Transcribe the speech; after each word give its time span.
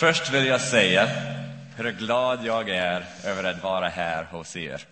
Först 0.00 0.30
vill 0.30 0.46
jag 0.46 0.60
säga 0.60 1.08
hur 1.76 1.92
glad 1.92 2.44
jag 2.44 2.68
är 2.68 3.04
över 3.24 3.44
att 3.44 3.62
vara 3.62 3.88
här 3.88 4.24
hos 4.24 4.56
er. 4.56 4.86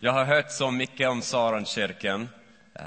Jag 0.00 0.12
har 0.12 0.24
hört 0.24 0.50
så 0.50 0.70
mycket 0.70 1.08
om 1.08 1.22
Saronkyrkan, 1.22 2.28
eh, 2.74 2.84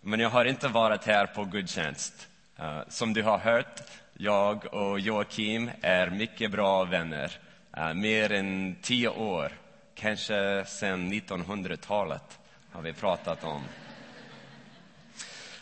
men 0.00 0.20
jag 0.20 0.30
har 0.30 0.44
inte 0.44 0.68
varit 0.68 1.04
här 1.04 1.26
på 1.26 1.44
gudstjänst. 1.44 2.28
Eh, 2.58 2.80
som 2.88 3.12
du 3.12 3.22
har 3.22 3.38
hört, 3.38 3.80
jag 4.14 4.74
och 4.74 5.00
Joakim 5.00 5.70
är 5.80 6.10
mycket 6.10 6.50
bra 6.50 6.84
vänner. 6.84 7.32
Eh, 7.76 7.94
mer 7.94 8.32
än 8.32 8.76
tio 8.82 9.08
år, 9.08 9.52
kanske 9.94 10.64
sedan 10.66 11.12
1900-talet 11.12 12.38
har 12.72 12.82
vi 12.82 12.92
pratat 12.92 13.44
om. 13.44 13.62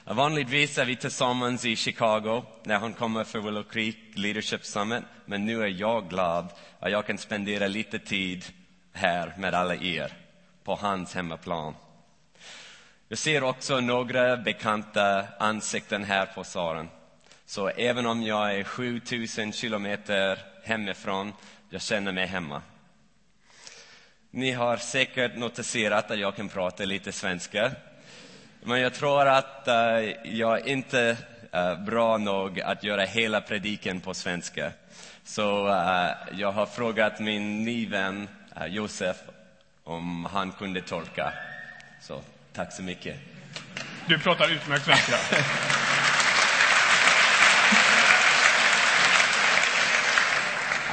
Vanligtvis 0.04 0.78
är 0.78 0.84
vi 0.84 0.96
tillsammans 0.96 1.64
i 1.64 1.76
Chicago 1.76 2.42
när 2.64 2.78
han 2.78 2.92
kommer 2.92 3.24
för 3.24 3.40
Willow 3.40 3.62
Creek 3.62 3.96
Leadership 4.14 4.64
Summit. 4.64 5.04
Men 5.24 5.44
nu 5.44 5.62
är 5.62 5.68
jag 5.68 6.08
glad 6.08 6.48
att 6.80 6.92
jag 6.92 7.06
kan 7.06 7.18
spendera 7.18 7.68
lite 7.68 7.98
tid 7.98 8.44
här 8.92 9.34
med 9.38 9.54
alla 9.54 9.74
er 9.74 10.12
på 10.64 10.74
hans 10.74 11.14
hemmaplan. 11.14 11.74
Jag 13.08 13.18
ser 13.18 13.42
också 13.42 13.80
några 13.80 14.36
bekanta 14.36 15.24
ansikten 15.38 16.04
här 16.04 16.26
på 16.26 16.44
Saren. 16.44 16.88
Så 17.46 17.68
även 17.68 18.06
om 18.06 18.22
jag 18.22 18.54
är 18.54 18.64
7000 18.64 19.52
kilometer 19.52 20.38
hemifrån, 20.64 21.32
jag 21.70 21.82
känner 21.82 22.12
mig 22.12 22.26
hemma. 22.26 22.62
Ni 24.30 24.52
har 24.52 24.76
säkert 24.76 25.36
noterat 25.36 26.10
att 26.10 26.18
jag 26.18 26.36
kan 26.36 26.48
prata 26.48 26.84
lite 26.84 27.12
svenska. 27.12 27.72
Men 28.62 28.80
jag 28.80 28.94
tror 28.94 29.26
att 29.26 29.68
eh, 29.68 29.74
jag 30.24 30.66
inte 30.66 31.16
är 31.52 31.76
bra 31.76 32.18
nog 32.18 32.60
att 32.60 32.84
göra 32.84 33.04
hela 33.04 33.40
prediken 33.40 34.00
på 34.00 34.14
svenska. 34.14 34.72
Så 35.24 35.68
eh, 35.68 36.10
jag 36.32 36.52
har 36.52 36.66
frågat 36.66 37.20
min 37.20 37.64
ny 37.64 37.86
vän 37.86 38.28
eh, 38.56 38.66
Josef 38.66 39.16
om 39.84 40.24
han 40.24 40.52
kunde 40.52 40.80
tolka. 40.80 41.32
Så 42.00 42.22
tack 42.52 42.72
så 42.72 42.82
mycket. 42.82 43.16
Du 44.06 44.18
pratar 44.18 44.52
utmärkt 44.52 44.84
svenska. 44.84 45.16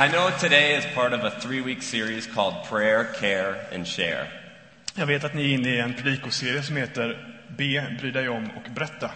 I 0.06 0.10
know 0.10 0.30
today 0.40 0.78
is 0.78 0.86
part 0.96 1.14
of 1.14 1.24
a 1.24 1.32
three 1.42 1.62
week 1.62 1.84
series 1.84 2.28
called 2.28 2.56
Prayer, 2.70 3.04
Care, 3.20 3.76
and 3.76 3.88
Share. 3.88 4.28
Jag 4.96 5.06
vet 5.06 5.24
att 5.24 5.34
ni 5.34 5.42
är 5.42 5.54
inne 5.54 5.70
i 5.70 5.80
en 5.80 5.94
predikoserie 5.94 6.64
som 6.64 6.78
heter 6.78 7.27
Be, 7.48 7.98
bry 8.00 8.12
dig 8.12 8.30
om 8.30 8.50
och 8.56 8.72
berätta. 8.72 9.12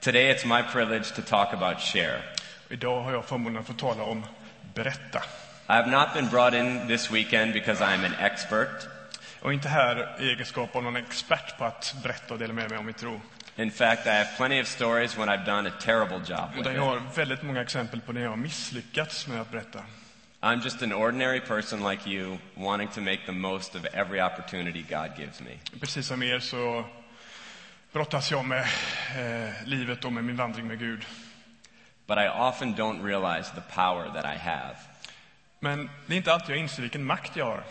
Today 0.00 0.34
it's 0.34 0.46
my 0.46 0.62
privilege 0.72 1.14
to 1.14 1.22
talk 1.22 1.54
about 1.54 1.80
share. 1.80 2.22
Idag 2.68 3.02
har 3.02 3.12
jag 3.12 3.24
förmånen 3.24 3.60
att 3.60 3.66
få 3.66 3.72
tala 3.72 4.02
om 4.02 4.26
berätta. 4.74 5.18
I 5.68 5.72
have 5.72 5.90
not 5.90 6.14
been 6.14 6.28
brought 6.28 6.54
in 6.54 6.88
this 6.88 7.10
weekend 7.10 7.52
because 7.52 7.84
I'm 7.84 8.06
an 8.06 8.14
expert. 8.20 8.88
Är 9.44 9.52
inte 9.52 9.68
här 9.68 10.16
i 10.20 10.30
egenskap 10.30 10.76
av 10.76 10.82
någon 10.82 10.96
expert 10.96 11.58
på 11.58 11.64
att 11.64 11.94
berätta 12.02 12.34
och 12.34 12.40
dela 12.40 12.52
med 12.52 12.70
mig 12.70 12.78
om 12.78 12.86
min 12.86 12.94
tro. 12.94 13.20
In 13.56 13.70
fact, 13.70 14.06
I 14.06 14.10
have 14.10 14.28
plenty 14.36 14.60
of 14.60 14.66
stories 14.66 15.18
when 15.18 15.28
I've 15.28 15.44
done 15.44 15.68
a 15.68 15.72
terrible 15.80 16.20
job 16.28 16.50
with 16.56 16.68
it. 16.68 16.76
jag 16.76 16.82
har 16.82 17.02
väldigt 17.16 17.42
många 17.42 17.62
exempel 17.62 18.00
på 18.00 18.12
när 18.12 18.20
jag 18.20 18.30
har 18.30 18.36
misslyckats 18.36 19.26
med 19.26 19.40
att 19.40 19.50
berätta. 19.50 19.78
I'm 20.40 20.62
just 20.64 20.82
an 20.82 20.92
ordinary 20.92 21.40
person 21.40 21.90
like 21.90 22.10
you, 22.10 22.38
wanting 22.54 22.88
to 22.88 23.00
make 23.00 23.18
the 23.26 23.32
most 23.32 23.74
of 23.74 23.84
every 23.92 24.22
opportunity 24.22 24.82
God 24.82 25.18
gives 25.18 25.40
me. 25.40 25.78
Precis 25.80 26.06
som 26.06 26.22
er 26.22 26.38
så 26.38 26.84
brottas 27.92 28.30
jag 28.30 28.44
med 28.44 28.66
eh, 29.16 29.50
livet 29.64 30.04
och 30.04 30.12
med 30.12 30.24
min 30.24 30.36
vandring 30.36 30.66
med 30.66 30.78
Gud. 30.78 31.04
But 32.06 32.18
I 32.18 32.28
often 32.28 32.74
don't 32.74 33.04
realize 33.04 33.54
the 33.54 33.60
power 33.74 34.10
that 34.14 34.24
I 34.24 34.38
have. 34.38 34.76
Men 35.60 35.90
det 36.06 36.14
är 36.14 36.16
inte 36.16 36.32
alltid 36.32 36.50
jag 36.50 36.58
inser 36.58 36.82
vilken 36.82 37.04
makt 37.04 37.36
jag 37.36 37.44
har. 37.44 37.64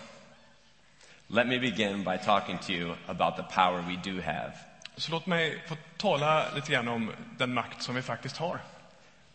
Let 1.27 1.47
me 1.47 1.59
begin 1.59 2.03
by 2.03 2.17
talking 2.25 2.57
to 2.57 2.71
you 2.71 2.95
about 3.07 3.35
the 3.35 3.43
power 3.55 3.81
we 3.81 4.11
do 4.11 4.21
have. 4.21 4.51
Så 4.95 5.11
låt 5.11 5.25
mig 5.25 5.63
få 5.67 5.75
tala 5.97 6.45
lite 6.55 6.71
grann 6.71 6.87
om 6.87 7.11
den 7.37 7.53
makt 7.53 7.81
som 7.81 7.95
vi 7.95 8.01
faktiskt 8.01 8.37
har. 8.37 8.59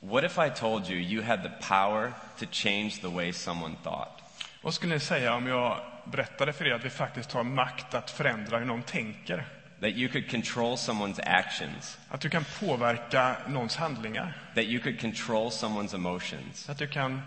What 0.01 0.25
if 0.25 0.39
I 0.39 0.51
told 0.51 0.91
you 0.91 1.01
you 1.01 1.25
had 1.25 1.43
the 1.43 1.67
power 1.69 2.13
to 2.39 2.47
change 2.51 2.91
the 2.91 3.09
way 3.09 3.33
someone 3.33 3.75
thought? 3.83 4.23
Vad 4.63 4.75
skulle 4.75 4.95
ni 4.95 5.01
säga 5.01 5.35
om 5.35 5.47
jag 5.47 5.81
berättade 6.05 6.53
för 6.53 6.67
er 6.67 6.75
att 6.75 6.85
vi 6.85 6.91
faktiskt 6.91 7.33
har 7.33 7.43
makt 7.43 7.95
att 7.95 8.11
förändra 8.11 8.59
hur 8.59 8.67
någon 8.67 8.83
tänker? 8.83 9.47
That 9.81 9.91
you 9.91 10.09
could 10.09 10.31
control 10.31 10.77
someone's 10.77 11.21
actions? 11.27 11.99
Att 12.09 12.21
du 12.21 12.31
kan 12.31 12.45
påverka 12.61 13.37
någons 13.49 13.77
handlingar? 13.77 14.33
That 14.55 14.65
you 14.65 14.83
could 14.83 15.01
control 15.01 15.51
someone's 15.51 15.95
emotions? 15.95 16.69
Att 16.69 16.79
du 16.79 16.87
kan 16.87 17.23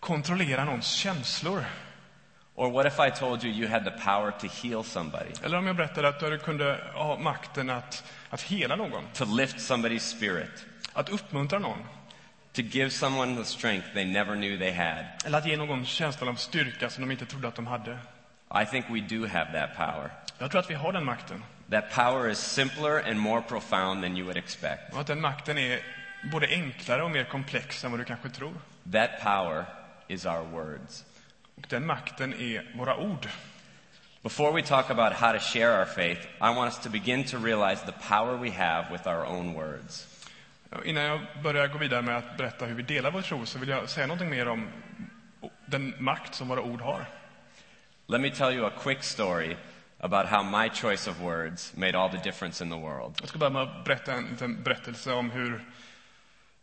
kontrollera 0.00 0.64
någons 0.64 0.92
känslor? 0.92 1.64
Or 2.54 2.70
what 2.70 2.86
if 2.86 2.98
I 3.00 3.10
told 3.10 3.44
you 3.44 3.52
you 3.54 3.68
had 3.68 3.84
the 3.84 3.90
power 3.90 4.30
to 4.30 4.46
heal 4.62 4.84
somebody? 4.84 5.32
Eller 5.44 5.58
om 5.58 5.66
jag 5.66 5.76
berättade 5.76 6.08
att 6.08 6.20
du 6.20 6.38
kunde 6.38 6.78
ha 6.94 7.18
makten 7.18 7.70
att, 7.70 8.04
att 8.30 8.42
hela 8.42 8.76
någon? 8.76 9.04
To 9.14 9.24
lift 9.24 9.56
somebody's 9.56 10.16
spirit? 10.16 10.66
Att 10.92 11.08
uppmuntra 11.08 11.58
någon? 11.58 11.78
To 12.52 12.62
give 12.62 12.90
someone 12.90 13.36
the 13.36 13.44
strength 13.44 13.94
they 13.94 14.04
never 14.04 14.34
knew 14.34 14.58
they 14.58 14.72
had? 14.72 15.04
Eller 15.24 15.38
att 15.38 15.46
ge 15.46 15.56
någon 15.56 15.84
känslan 15.84 16.28
av 16.28 16.34
styrka 16.34 16.90
som 16.90 17.02
de 17.08 17.10
inte 17.10 17.26
trodde 17.26 17.48
att 17.48 17.54
de 17.54 17.66
hade? 17.66 17.98
I 18.62 18.66
think 18.66 18.84
we 18.90 19.00
do 19.00 19.26
have 19.26 19.52
that 19.52 19.76
power. 19.76 20.10
Jag 20.38 20.50
tror 20.50 20.60
att 20.60 20.70
vi 20.70 20.74
har 20.74 20.92
den 20.92 21.04
makten. 21.04 21.44
That 21.72 21.90
power 21.90 22.28
is 22.28 22.38
simpler 22.38 22.98
and 22.98 23.18
more 23.18 23.42
profound 23.42 24.02
than 24.02 24.16
you 24.16 24.24
would 24.24 24.36
expect. 24.36 24.92
Och 24.92 25.00
att 25.00 25.06
den 25.06 25.20
makten 25.20 25.58
är 25.58 25.80
både 26.32 26.46
enklare 26.46 27.02
och 27.02 27.10
mer 27.10 27.24
komplex 27.24 27.84
än 27.84 27.90
vad 27.90 28.00
du 28.00 28.04
kanske 28.04 28.28
tror. 28.28 28.54
That 28.92 29.10
power 29.22 29.64
is 30.08 30.26
our 30.26 30.44
words. 30.44 31.04
Och 31.56 31.66
den 31.68 31.86
makten 31.86 32.34
är 32.34 32.76
våra 32.76 32.96
ord. 32.96 33.28
Before 34.22 34.52
we 34.52 34.62
talk 34.62 34.90
about 34.90 35.12
how 35.12 35.32
to 35.32 35.38
share 35.38 35.78
our 35.78 35.84
faith, 35.84 36.20
I 36.40 36.54
want 36.54 36.74
us 36.74 36.78
to 36.84 36.90
begin 36.90 37.24
to 37.24 37.38
realize 37.38 37.86
the 37.86 37.94
power 38.08 38.36
we 38.36 38.50
have 38.50 38.92
with 38.92 39.06
our 39.08 39.26
own 39.26 39.54
words. 39.54 40.06
Innan 40.84 41.02
jag 41.02 41.20
börjar 41.42 41.68
gå 41.68 41.78
vidare 41.78 42.02
med 42.02 42.16
att 42.16 42.36
berätta 42.36 42.66
hur 42.66 42.74
vi 42.74 42.82
delar 42.82 43.10
vår 43.10 43.22
tro 43.22 43.46
så 43.46 43.58
vill 43.58 43.68
jag 43.68 43.88
säga 43.88 44.06
något 44.06 44.26
mer 44.26 44.48
om 44.48 44.68
den 45.66 45.94
makt 45.98 46.34
som 46.34 46.48
våra 46.48 46.60
ord 46.60 46.80
har. 46.80 47.04
Let 48.06 48.20
me 48.20 48.30
tell 48.30 48.52
you 48.52 48.66
a 48.66 48.72
quick 48.82 49.02
story 49.02 49.56
about 50.02 50.26
how 50.26 50.42
my 50.42 50.68
choice 50.68 51.10
of 51.10 51.20
words 51.20 51.72
made 51.76 51.94
all 51.98 52.10
the 52.10 52.18
difference 52.24 52.64
in 52.64 52.70
the 52.70 52.76
world. 52.76 53.16
Jag 53.20 53.28
ska 53.28 53.38
börja 53.38 53.50
med 53.50 53.62
att 53.62 53.84
berätta 53.84 54.12
en 54.12 54.24
liten 54.30 54.62
berättelse 54.62 55.12
om 55.12 55.30
hur 55.30 55.64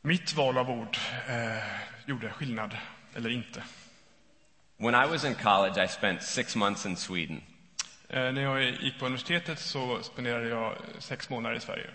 mitt 0.01 0.33
val 0.33 0.57
av 0.57 0.69
ord 0.69 0.97
eh, 1.27 1.63
gjorde 2.05 2.29
skillnad, 2.29 2.77
eller 3.15 3.29
inte. 3.29 3.63
When 4.77 4.95
I 4.95 5.07
was 5.07 5.25
in 5.25 5.35
college, 5.35 5.83
I 5.83 5.87
spent 5.87 6.23
six 6.23 6.55
months 6.55 6.85
in 6.85 6.95
Sweden. 6.95 7.41
Eh, 8.09 8.31
när 8.31 8.41
jag 8.41 8.63
gick 8.63 8.99
på 8.99 9.05
universitetet 9.05 9.59
så 9.59 9.99
spenderade 10.03 10.47
jag 10.49 10.73
sex 10.99 11.29
månader 11.29 11.55
i 11.55 11.59
Sverige. 11.59 11.87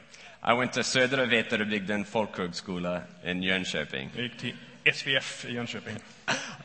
I 0.49 0.59
went 0.59 0.73
to 0.73 0.83
Södra 0.83 1.25
Veterbygden 1.25 2.05
Folkhögskola 2.05 3.01
in 3.25 3.43
Jönköping. 3.43 4.11
Jag 4.15 4.23
gick 4.23 4.39
till 4.39 4.57
SVF 4.95 5.45
i 5.45 5.53
Jönköping. 5.53 5.97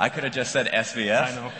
I 0.06 0.10
could 0.10 0.24
have 0.24 0.36
just 0.36 0.52
said 0.52 0.68
I 0.68 0.84
SVF. 0.84 1.36
know. 1.36 1.52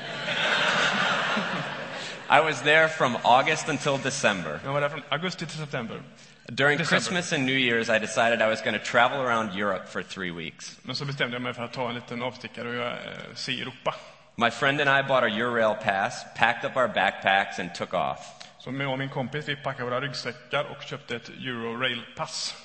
I 2.32 2.42
was 2.42 2.62
there 2.62 2.88
from 2.88 3.18
August 3.24 3.70
until 3.70 3.98
December. 3.98 4.60
Jag 4.64 4.74
var 4.74 4.82
där 4.82 4.90
från 4.90 5.02
augusti 5.10 5.46
till 5.46 5.58
september. 5.58 6.02
During 6.46 6.78
December. 6.78 6.86
Christmas 6.86 7.34
and 7.34 7.46
New 7.46 7.58
Year's, 7.58 7.96
I 7.96 8.00
decided 8.00 8.42
I 8.42 8.48
was 8.48 8.62
going 8.62 8.80
to 8.80 8.86
travel 8.86 9.22
around 9.22 9.60
Europe 9.60 9.88
for 9.88 10.04
three 10.04 10.32
weeks. 10.32 10.78
Men 10.84 10.96
så 10.96 11.06
bestämde 11.06 11.36
jag 11.36 11.42
mig 11.42 11.54
för 11.54 11.64
att 11.64 11.74
ta 11.74 11.90
en 11.90 11.96
liten 11.96 12.22
avstickare 12.22 12.70
och 12.70 12.76
jag, 12.76 12.92
eh, 12.92 12.98
se 13.36 13.62
Europa. 13.62 13.96
My 14.36 14.52
friend 14.52 14.82
and 14.82 14.90
I 14.90 15.08
bought 15.08 15.24
a 15.24 15.28
Eurail 15.28 15.76
pass, 15.76 16.26
packed 16.36 16.72
up 16.72 16.78
our 16.78 16.88
backpacks, 16.88 17.60
and 17.60 17.76
took 17.76 17.94
off. 17.94 18.20
Så 18.60 18.72
jag 18.72 18.92
och 18.92 19.00
min 19.00 19.10
kompis 19.10 19.48
vi 19.48 19.56
packade 19.56 19.84
våra 19.84 20.02
ryggsäckar 20.02 20.64
och 20.64 20.84
köpte 20.84 21.16
ett 21.16 21.30
Eurail-pass. 21.30 22.56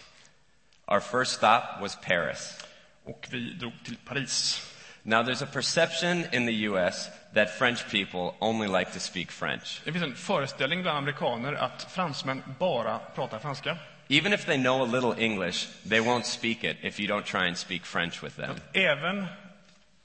Our 0.87 1.01
first 1.01 1.33
stop 1.33 1.81
was 1.81 1.97
Paris. 1.97 2.65
Och 3.05 3.27
vi 3.31 3.53
drog 3.53 3.73
till 3.85 3.97
Paris. 3.97 4.71
Now, 5.07 5.23
there's 5.23 5.43
a 5.43 5.47
perception 5.47 6.25
in 6.33 6.47
the 6.47 6.69
US 6.69 7.11
that 7.35 7.51
French 7.51 7.91
people 7.91 8.35
only 8.41 8.69
like 8.79 8.93
to 8.93 9.01
speak 9.01 9.31
French. 9.31 9.83
Det 9.85 9.93
finns 9.93 10.05
en 10.05 10.15
föreställning 10.15 10.83
bland 10.83 10.99
amerikaner 10.99 11.53
att 11.53 11.87
fransmän 11.91 12.43
bara 12.59 12.99
pratar 12.99 13.39
franska. 13.39 13.77
Even 14.09 14.33
if 14.33 14.45
they 14.45 14.57
know 14.57 14.83
a 14.83 14.85
little 14.85 15.25
English, 15.25 15.67
they 15.89 16.01
won't 16.01 16.25
speak 16.25 16.65
it 16.65 16.77
if 16.83 17.01
you 17.01 17.09
don't 17.09 17.25
try 17.25 17.47
and 17.49 17.57
speak 17.57 17.85
French 17.85 18.25
with 18.25 18.37
them. 18.37 18.57
Även 18.73 19.27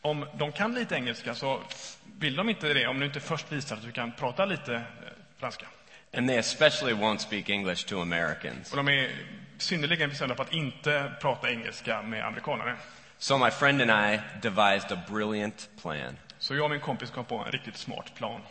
om 0.02 0.26
de 0.34 0.52
kan 0.52 0.74
lite 0.74 0.96
engelska 0.96 1.36
så 1.36 1.62
vill 2.20 2.36
de 2.36 2.50
inte 2.50 2.74
det 2.74 2.88
om 2.88 3.00
du 3.00 3.06
inte 3.06 3.20
först 3.20 3.52
visar 3.52 3.76
att 3.76 3.84
du 3.84 3.92
kan 3.92 4.12
prata 4.12 4.46
lite 4.46 4.76
eh, 4.76 4.82
franska. 5.38 5.66
And 6.14 6.28
they 6.28 6.38
especially 6.38 6.94
won't 6.94 7.18
speak 7.18 7.50
English 7.50 7.86
to 7.88 8.02
Americans. 8.02 8.72
Och 8.72 8.78
de 8.78 8.88
är 8.88 9.12
synnerligen 9.58 10.10
bestämda 10.10 10.36
på 10.36 10.42
att 10.42 10.54
inte 10.54 11.12
prata 11.22 11.50
engelska 11.52 12.02
med 12.02 12.26
amerikanare. 12.26 12.76
So 13.22 13.38
my 13.38 13.50
friend 13.50 13.82
and 13.82 13.92
I 13.92 14.22
devised 14.42 14.92
a 14.92 15.04
brilliant 15.10 15.70
plan. 15.82 16.18
Så 16.38 16.56
jag 16.56 16.64
och 16.64 16.70
min 16.72 16.80
kompis 16.80 17.10
kom 17.10 17.26
på 17.26 17.38
en 17.38 17.52
riktigt 17.52 17.78
smart 17.78 18.16
plan. 18.16 18.42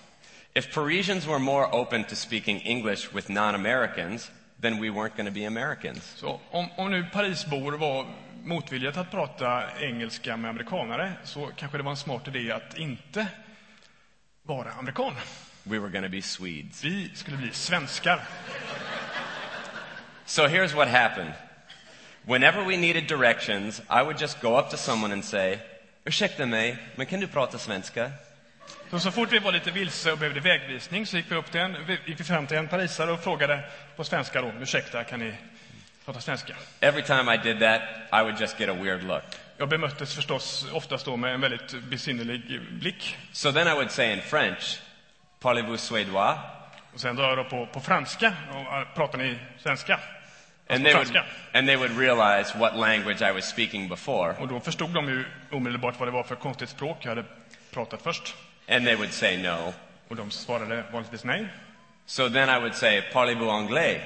If 0.55 0.75
Parisians 0.75 1.27
were 1.27 1.39
more 1.39 1.67
open 1.73 2.05
to 2.05 2.15
speaking 2.15 2.61
English 2.61 3.15
with 3.15 3.31
non 3.31 3.55
Americans, 3.55 4.31
then 4.61 4.81
we 4.81 4.91
weren't 4.91 5.17
going 5.17 5.27
to 5.27 5.35
be 5.35 5.47
Americans. 5.47 6.13
Så 6.17 6.41
om, 6.51 6.67
om 6.77 6.91
nu 6.91 7.07
Parisbor 7.13 7.73
var 7.73 8.07
motvilja 8.45 8.93
till 8.93 9.01
att 9.01 9.11
prata 9.11 9.63
engelska 9.81 10.37
med 10.37 10.51
amerikanare 10.51 11.13
så 11.25 11.51
kanske 11.57 11.79
det 11.79 11.85
var 11.85 11.91
en 11.91 11.97
smart 11.97 12.29
idé 12.29 12.53
att 12.53 12.79
inte 12.79 13.27
vara 14.43 14.73
amerikan. 14.73 15.15
We 15.63 15.79
were 15.79 15.91
going 15.91 16.05
to 16.05 16.11
be 16.11 16.23
Swedes. 16.23 16.85
Vi 16.85 17.11
skulle 17.15 17.37
bli 17.37 17.53
svenskar. 17.53 18.21
So 20.25 20.47
here's 20.47 20.75
what 20.75 20.89
happened. 20.89 21.33
Whenever 22.29 22.63
we 22.63 22.77
needed 22.77 23.07
directions, 23.07 23.81
I 23.89 24.03
would 24.03 24.21
just 24.21 24.41
go 24.43 24.59
up 24.59 24.71
to 24.71 24.77
someone 24.77 25.13
and 25.13 25.25
say, 25.25 25.59
Ursäkta 26.05 26.47
mig, 26.47 26.77
men 26.97 27.07
kan 27.07 27.21
du 27.21 27.27
prata 27.27 27.59
svenska? 27.59 28.11
Så, 28.91 29.01
så 29.01 29.11
fort 29.11 29.33
vi 29.33 29.39
var 29.39 29.53
lite 29.53 29.71
vilse 29.71 30.13
och 30.13 30.19
behövde 30.19 30.41
vägvisning 30.41 31.07
så 31.07 31.17
gick 31.17 31.31
vi, 31.31 31.35
upp 31.35 31.51
till 31.51 31.61
en, 31.61 31.77
gick 32.07 32.21
vi 32.21 32.25
fram 32.25 32.47
till 32.47 32.57
en 32.57 32.69
parisare 32.69 33.13
och 33.13 33.21
frågade 33.21 33.65
på 33.97 34.05
svenska 34.05 34.43
då, 34.43 34.53
ursäkta, 34.61 35.05
kan 35.05 35.21
ni 35.21 35.35
prata 36.05 36.21
svenska? 36.21 36.55
Every 36.81 37.03
time 37.03 37.35
I 37.35 37.37
did 37.37 37.61
that, 37.61 37.81
I 38.13 38.23
would 38.23 38.41
just 38.41 38.61
get 38.61 38.69
a 38.69 38.77
weird 38.83 39.03
look. 39.03 39.23
Jag 39.57 39.69
bemöttes 39.69 40.15
förstås 40.15 40.67
oftast 40.73 41.05
då 41.05 41.17
med 41.17 41.35
en 41.35 41.41
väldigt 41.41 41.83
besynnerlig 41.83 42.61
blick. 42.73 43.17
So 43.33 43.53
then 43.53 43.69
I 43.69 43.75
would 43.75 43.91
say 43.91 44.13
in 44.13 44.21
French, 44.23 44.81
Parlez-vous 45.41 45.77
suédois? 45.77 46.39
Och 46.95 47.01
sen 47.01 47.17
drar 47.17 47.29
jag 47.29 47.39
då 47.39 47.45
på, 47.45 47.67
på 47.67 47.81
franska, 47.81 48.33
och 48.51 48.79
äh, 48.79 48.85
pratar 48.95 49.19
ni 49.19 49.39
svenska? 49.59 50.01
And 50.71 50.85
they, 50.85 50.95
would, 50.95 51.17
and 51.55 51.67
they 51.67 51.77
would 51.77 51.97
realize 51.97 52.59
what 52.59 52.77
language 52.77 53.23
I 53.23 53.33
was 53.33 53.45
speaking 53.49 53.89
before. 53.89 54.35
Och 54.39 54.49
då 54.49 54.61
förstod 54.61 54.91
de 54.91 55.09
ju 55.09 55.25
omedelbart 55.51 55.99
vad 55.99 56.09
det 56.09 56.13
var 56.13 56.23
för 56.23 56.35
konstigt 56.35 56.69
språk 56.69 56.99
jag 57.01 57.09
hade 57.09 57.25
pratat 57.71 58.03
först. 58.03 58.35
And 58.69 58.85
they 58.85 58.95
would 58.95 59.13
say 59.13 59.43
no. 59.43 59.73
Och 60.09 60.17
de 60.17 60.31
svarade 60.31 60.85
vanligtvis 60.93 61.25
nej. 61.25 61.47
So 62.07 62.31
then 62.31 62.49
I 62.49 62.59
would 62.59 62.75
say, 62.75 63.03
Parlez-vous 63.13 63.51
anglais? 63.51 64.01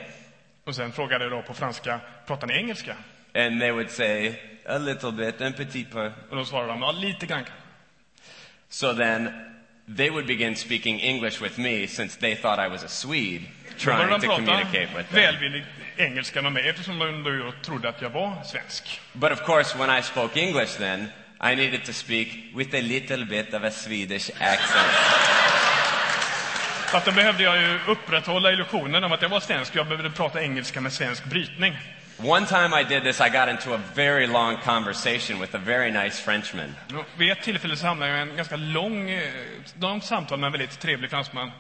Och 0.65 0.75
sen 0.75 0.93
frågade 0.93 1.25
jag 1.25 1.33
då 1.33 1.43
på 1.43 1.55
franska, 1.55 2.01
pratar 2.27 2.47
ni 2.47 2.55
engelska? 2.55 2.97
And 3.35 3.61
they 3.61 3.71
would 3.71 3.91
say, 3.91 4.35
a 4.67 4.79
little 4.79 5.13
bit, 5.13 5.41
un 5.41 5.53
petit 5.53 5.91
peu. 5.91 6.13
Och 6.31 6.37
då 6.37 6.45
svarade 6.45 6.73
de, 6.73 6.83
ja 6.83 6.93
lite 6.93 7.27
grann. 7.27 7.45
So 8.69 8.95
then 8.95 9.31
they 9.97 10.11
would 10.11 10.27
begin 10.27 10.57
speaking 10.57 11.01
English 11.01 11.43
with 11.43 11.59
me 11.59 11.87
since 11.87 12.21
they 12.21 12.37
thought 12.37 12.59
I 12.67 12.69
was 12.69 12.85
a 12.85 12.89
Swede 12.89 13.45
trying 13.85 14.11
de 14.11 14.21
to 14.21 14.27
communicate 14.27 14.89
with 14.97 15.09
them. 15.11 15.23
välvillig 15.23 15.65
engelska 15.97 16.43
med 16.43 16.53
mig 16.53 16.69
eftersom 16.69 16.99
de 16.99 17.23
då 17.23 17.53
trodde 17.63 17.89
att 17.89 18.03
jag 18.03 18.11
var 18.11 18.43
svensk. 18.45 19.01
But 19.13 19.33
of 19.33 19.41
course, 19.47 19.79
when 19.79 19.99
I 19.99 20.03
spoke 20.03 20.41
English 20.41 20.79
then, 20.79 21.09
I 21.53 21.55
needed 21.57 21.85
to 21.85 21.93
speak 21.93 22.29
with 22.55 22.75
a 22.75 22.81
little 22.81 23.25
bit 23.25 23.55
of 23.55 23.63
a 23.63 23.71
Swedish 23.71 24.31
accent. 24.41 24.93
Så 26.91 26.97
att 26.97 27.05
då 27.05 27.13
behövde 27.13 27.43
jag 27.43 27.61
ju 27.63 27.79
upprätthålla 27.89 28.53
illusionen 28.53 29.05
om 29.05 29.13
att 29.13 29.23
jag 29.23 29.29
var 29.29 29.41
svensk. 29.41 29.77
Jag 29.77 29.87
behövde 29.87 30.11
prata 30.11 30.43
engelska 30.43 30.81
med 30.81 30.93
svensk 30.93 31.25
brytning. 31.25 31.77
One 32.19 32.47
time 32.47 32.81
I 32.81 32.85
did 32.85 33.03
this, 33.03 33.21
I 33.21 33.29
got 33.29 33.49
into 33.49 33.75
a 33.75 33.81
very 33.95 34.27
long 34.27 34.57
conversation 34.57 35.41
with 35.41 35.55
a 35.55 35.61
very 35.65 35.91
nice 35.91 36.23
Frenchman. 36.23 36.75
Vid 37.17 37.33
ett 37.33 37.43
tillfälle 37.43 37.77
så 37.77 37.87
hamnade 37.87 38.13
jag 38.13 38.27
i 38.27 38.31
en 38.31 38.37
ganska 38.37 38.57
lång, 38.57 39.11
eh, 39.11 39.23
långt 39.81 40.05
samtal 40.05 40.39
med 40.39 40.47
en 40.47 40.53
väldigt 40.53 40.81
trevlig 40.81 41.11
fransman. 41.11 41.51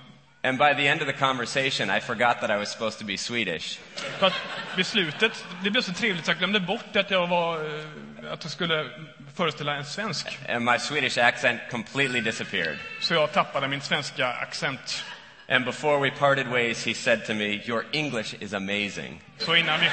And 0.45 0.59
by 0.59 0.75
the 0.75 0.89
end 0.89 1.01
of 1.03 1.07
the 1.07 1.13
conversation, 1.13 1.89
I 1.89 2.01
forgot 2.01 2.41
that 2.41 2.51
I 2.51 2.57
was 2.57 2.69
supposed 2.69 2.99
to 2.99 3.05
be 3.05 3.17
Swedish. 3.17 3.79
För 3.95 4.27
att 4.27 4.35
vid 4.77 4.87
slutet, 4.87 5.45
det 5.63 5.71
blev 5.71 5.83
så 5.83 5.93
trevligt 5.93 6.25
så 6.25 6.31
jag 6.31 6.39
glömde 6.39 6.61
bort 6.61 6.97
att 6.97 7.11
jag 7.11 7.27
var, 7.27 7.55
eh, 7.55 8.33
att 8.33 8.45
jag 8.45 8.53
skulle 8.53 8.91
föreställa 9.35 9.77
en 9.77 9.85
svensk. 9.85 10.39
And 10.49 10.65
my 10.65 10.79
Swedish 10.79 11.19
accent 11.19 11.61
completely 11.71 12.21
disappeared. 12.21 12.79
Så 13.01 13.15
jag 13.15 13.33
tappade 13.33 13.69
min 13.69 13.81
svenska 13.81 14.27
accent. 14.27 15.05
And 15.49 15.65
before 15.65 15.99
we 15.99 16.11
parted 16.11 16.47
ways, 16.49 16.87
he 16.87 16.95
said 16.95 17.27
to 17.27 17.35
me, 17.35 17.61
Your 17.67 17.85
English 17.93 18.35
is 18.41 18.55
amazing. 18.55 19.21
Så 19.39 19.57
innan 19.57 19.81
vi, 19.81 19.89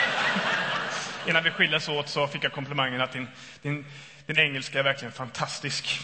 innan 1.30 1.44
vi 1.44 1.51
skildes 1.51 1.90
åt 1.90 2.10
så 2.10 2.28
fick 2.28 2.44
jag 2.44 2.51
komplimangen 2.51 3.01
att 3.01 3.12
din, 3.12 3.28
din, 3.62 3.86
din 4.25 4.40
engelska 4.40 4.80
är 4.80 4.84
verkligen 4.84 5.12
fantastisk. 5.12 6.00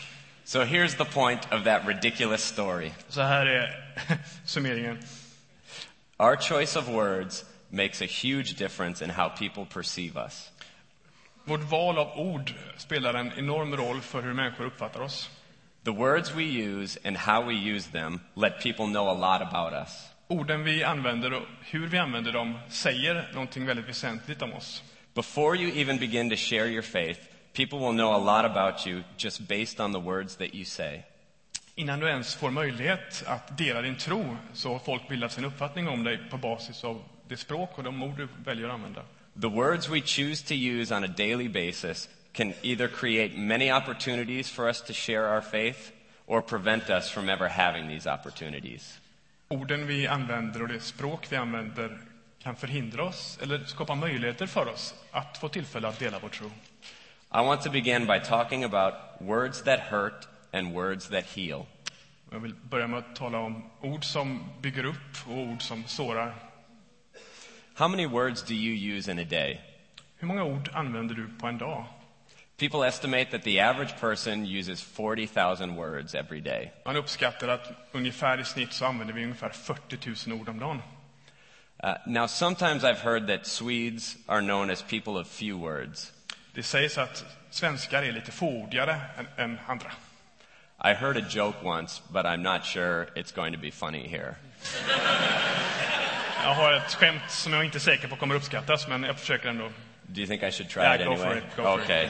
So 0.48 0.64
here's 0.64 0.96
the 0.96 1.06
point 1.06 1.52
of 1.52 1.64
that 1.64 1.88
ridiculous 1.88 2.44
story 2.44 2.92
Så 3.10 3.22
här 3.22 3.46
är 3.46 3.76
summeringen. 4.46 5.00
Our 6.20 6.36
choice 6.36 6.76
of 6.76 6.88
words 6.88 7.46
makes 7.70 8.02
a 8.02 8.06
huge 8.06 8.56
difference 8.56 9.04
in 9.04 9.10
how 9.10 9.30
people 9.30 9.66
perceive 9.66 10.16
us. 10.18 10.52
Vårt 11.46 11.64
val 11.64 11.98
av 11.98 12.20
ord 12.20 12.54
spelar 12.78 13.14
en 13.14 13.32
enorm 13.38 13.76
roll 13.76 14.02
för 14.02 14.22
hur 14.22 14.34
människor 14.34 14.66
uppfattar 14.66 15.00
oss. 15.00 15.30
The 15.84 15.92
words 15.92 16.36
we 16.36 16.44
use 16.44 17.00
and 17.04 17.18
how 17.18 17.42
we 17.42 17.54
use 17.54 17.92
them 17.92 18.20
let 18.36 18.60
people 18.62 18.86
know 18.86 19.10
a 19.10 19.14
lot 19.14 19.42
about 19.42 19.74
us. 19.74 20.10
Orden 20.28 20.64
vi 20.64 20.84
använder 20.84 21.34
och 21.34 21.48
hur 21.62 21.88
vi 21.88 21.98
använder 21.98 22.32
dem 22.32 22.60
säger 22.70 23.30
någonting 23.34 23.66
väldigt 23.66 23.90
väsentligt 23.90 24.42
om 24.42 24.54
oss. 24.54 24.84
Before 25.14 25.58
you 25.58 25.82
even 25.82 25.98
begin 25.98 26.30
to 26.30 26.36
share 26.36 26.68
your 26.68 26.82
faith, 26.82 27.20
people 27.56 27.80
will 27.80 27.94
know 27.94 28.14
a 28.14 28.20
lot 28.20 28.46
about 28.46 28.88
you 28.88 29.04
just 29.18 29.48
based 29.48 29.80
on 29.80 29.92
the 29.92 30.00
words 30.00 30.36
that 30.36 30.54
you 30.54 30.66
say. 30.66 31.04
Innan 31.76 32.00
du 32.00 32.10
ens 32.10 32.36
får 32.36 32.52
möjlighet 32.52 33.24
att 33.28 33.58
dela 33.58 33.82
din 33.82 33.96
tro 33.96 34.38
så 34.54 34.72
har 34.72 34.80
folk 34.80 35.08
bildat 35.10 35.32
sin 35.32 35.46
uppfattning 35.46 35.88
om 35.88 36.04
dig 36.04 36.20
på 36.30 36.38
basis 36.38 36.84
av 36.84 37.04
det 37.28 37.38
språk 37.38 37.78
och 37.78 37.84
de 37.84 38.04
ord 38.04 38.18
du 38.18 38.28
väljer 38.46 38.68
att 38.68 38.74
använda. 38.74 39.02
The 39.42 39.48
words 39.48 39.90
we 39.90 40.02
choose 40.02 40.48
to 40.48 40.54
use 40.54 40.96
on 40.96 41.04
a 41.04 41.08
daily 41.08 41.50
basis 41.50 42.10
can 42.34 42.54
either 42.62 42.88
create 42.88 43.38
many 43.38 43.72
opportunities 43.72 44.50
for 44.50 44.68
us 44.68 44.82
to 44.82 44.94
share 44.94 45.36
our 45.36 45.42
faith 45.42 45.92
or 46.26 46.42
prevent 46.42 46.90
us 46.90 47.10
from 47.10 47.30
ever 47.30 47.50
having 47.50 47.88
these 47.88 48.14
opportunities. 48.14 49.00
Orden 49.48 49.88
vi 49.88 50.08
använder 50.08 50.62
och 50.62 50.68
det 50.68 50.80
språk 50.80 51.28
vi 51.30 51.36
använder 51.36 51.98
kan 52.44 52.56
förhindra 52.56 53.04
oss 53.04 53.40
eller 53.42 53.64
skapa 53.66 53.96
möjligheter 53.96 54.48
för 54.48 54.68
oss 54.68 54.94
att 55.12 55.38
få 55.38 55.50
tillfälle 55.50 55.88
att 55.88 56.00
dela 56.00 56.20
vår 56.20 56.30
tro. 56.30 56.52
I 57.36 57.42
want 57.42 57.64
to 57.64 57.70
begin 57.70 58.06
by 58.06 58.20
talking 58.20 58.64
about 58.64 59.22
words 59.22 59.64
that 59.64 59.80
hurt 59.80 60.26
and 60.54 60.74
words 60.74 61.10
that 61.10 61.26
heal. 61.26 61.66
Jag 62.32 62.40
vill 62.40 62.56
börja 62.70 62.88
med 62.88 63.00
att 63.00 63.16
tala 63.16 63.38
om 63.38 63.64
ord 63.82 64.06
som 64.06 64.44
bygger 64.62 64.86
upp 64.86 65.28
och 65.28 65.38
ord 65.38 65.62
som 65.62 65.84
sårar. 65.88 66.36
How 67.74 67.88
many 67.88 68.06
words 68.06 68.44
do 68.44 68.54
you 68.54 68.96
use 68.98 69.12
in 69.12 69.20
a 69.20 69.24
day? 69.24 69.62
Hur 70.18 70.28
många 70.28 70.44
ord 70.44 70.70
använder 70.74 71.16
du 71.16 71.28
på 71.40 71.48
en 71.48 71.58
dag? 71.58 71.86
People 72.58 72.88
estimate 72.88 73.26
that 73.32 73.44
the 73.44 73.60
average 73.60 74.00
person 74.00 74.46
uses 74.46 74.82
40,000 74.82 75.76
words 75.76 76.16
every 76.16 76.42
day. 76.42 76.72
Man 76.86 76.96
uppskattar 76.96 77.48
att 77.48 77.72
ungefär 77.92 78.40
i 78.40 78.44
snitt 78.44 78.74
så 78.74 78.86
använder 78.86 79.14
vi 79.14 79.24
ungefär 79.24 79.50
40 79.50 80.30
000 80.30 80.42
ord 80.42 80.50
om 80.50 80.60
dagen. 80.60 80.82
Uh, 81.84 81.94
now, 82.08 82.28
sometimes 82.28 82.84
I've 82.84 83.04
heard 83.04 83.28
that 83.28 83.46
Swedes 83.46 84.18
are 84.28 84.42
known 84.42 84.70
as 84.70 84.82
people 84.82 85.20
of 85.20 85.28
few 85.28 85.58
words. 85.58 86.15
Det 86.56 86.64
sägs 86.64 86.98
att 86.98 87.26
svenskar 87.50 88.04
är 88.04 88.12
lite 88.12 88.32
fåordigare 88.32 89.02
än, 89.18 89.28
än 89.38 89.60
andra. 89.68 89.92
I 90.86 90.94
heard 90.94 91.18
a 91.18 91.26
joke 91.30 91.58
once, 91.64 92.02
but 92.14 92.26
I'm 92.26 92.42
not 92.42 92.66
sure 92.66 93.08
it's 93.16 93.32
going 93.36 93.54
to 93.54 93.60
be 93.62 93.72
funny 93.72 94.08
here. 94.08 94.36
Jag 96.44 96.54
har 96.54 96.74
ett 96.74 96.94
skämt 96.94 97.22
som 97.32 97.54
jag 97.54 97.66
inte 97.66 97.78
är 97.78 97.80
säker 97.80 98.08
på 98.08 98.16
kommer 98.16 98.36
uppskattas, 98.36 98.88
men 98.88 99.04
jag 99.04 99.20
försöker 99.20 99.50
ändå. 99.50 99.70
Do 100.08 100.22
you 100.22 100.28
think 100.28 100.44
I 100.44 100.52
should 100.52 100.70
try 100.70 100.84
Yeah, 100.84 100.96
it 100.96 101.08
anyway? 101.08 101.38
it, 101.38 101.44
go 101.56 101.64
for 101.64 101.80
it. 101.80 101.84
okay. 101.84 102.10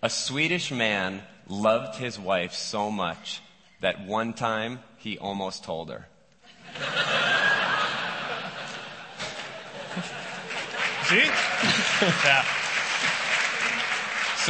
A 0.00 0.08
Swedish 0.08 0.72
man 0.72 1.22
loved 1.46 1.96
his 1.96 2.18
wife 2.18 2.54
so 2.54 2.90
much 2.90 3.40
that 3.80 3.94
one 4.08 4.32
time 4.32 4.78
he 4.98 5.18
almost 5.20 5.64
told 5.64 5.90
her. 5.90 6.04
See? 11.08 11.30
Yeah. 12.24 12.44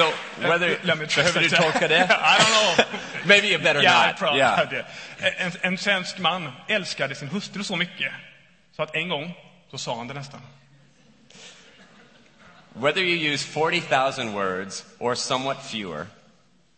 So 0.00 0.12
whether 0.48 0.78
Let 0.82 0.98
me 0.98 1.06
behöver 1.06 1.40
du 1.40 1.48
tolka 1.50 1.88
det? 1.88 2.04
I 2.10 2.38
don't 2.38 2.76
know. 2.76 2.84
Maybe 3.26 3.48
you 3.48 3.58
better 3.58 3.82
Yeah, 3.82 4.06
not. 4.06 4.16
probably 4.16 4.38
yeah. 4.38 4.84
En, 5.38 5.52
en 5.62 5.78
svensk 5.78 6.18
man 6.18 6.52
älskade 6.68 7.14
sin 7.14 7.28
hustru 7.28 7.64
så 7.64 7.76
mycket 7.76 8.12
så 8.76 8.82
att 8.82 8.94
en 8.94 9.08
gång 9.08 9.34
så 9.70 9.78
sa 9.78 9.96
han 9.96 10.08
det 10.08 10.14
nästan. 10.14 10.40
Whether 12.72 13.02
you 13.02 13.32
use 13.32 13.44
40,000 13.46 14.32
words 14.32 14.84
or 14.98 15.14
somewhat 15.14 15.62
fewer, 15.62 16.06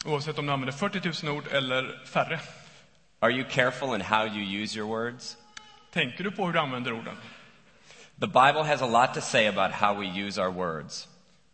Oavsett 0.04 0.38
om 0.38 0.46
du 0.46 0.52
använder 0.52 0.72
40 0.72 1.26
000 1.26 1.36
ord 1.36 1.44
eller 1.52 2.00
färre. 2.06 2.40
are 3.20 3.32
you 3.32 3.44
careful 3.50 3.94
in 3.94 4.00
how 4.00 4.24
you 4.24 4.62
use 4.62 4.78
your 4.78 4.88
words? 4.88 5.36
Tänker 5.92 6.24
du 6.24 6.30
på 6.30 6.46
hur 6.46 6.52
du 6.52 6.58
använder 6.58 6.92
orden? 6.92 7.16
The 8.20 8.26
Bible 8.26 8.64
has 8.64 8.82
a 8.82 8.86
lot 8.86 9.14
to 9.14 9.20
say 9.20 9.46
about 9.46 9.72
how 9.72 9.94
we 10.00 10.06
use 10.26 10.42
our 10.42 10.50
words. 10.50 11.08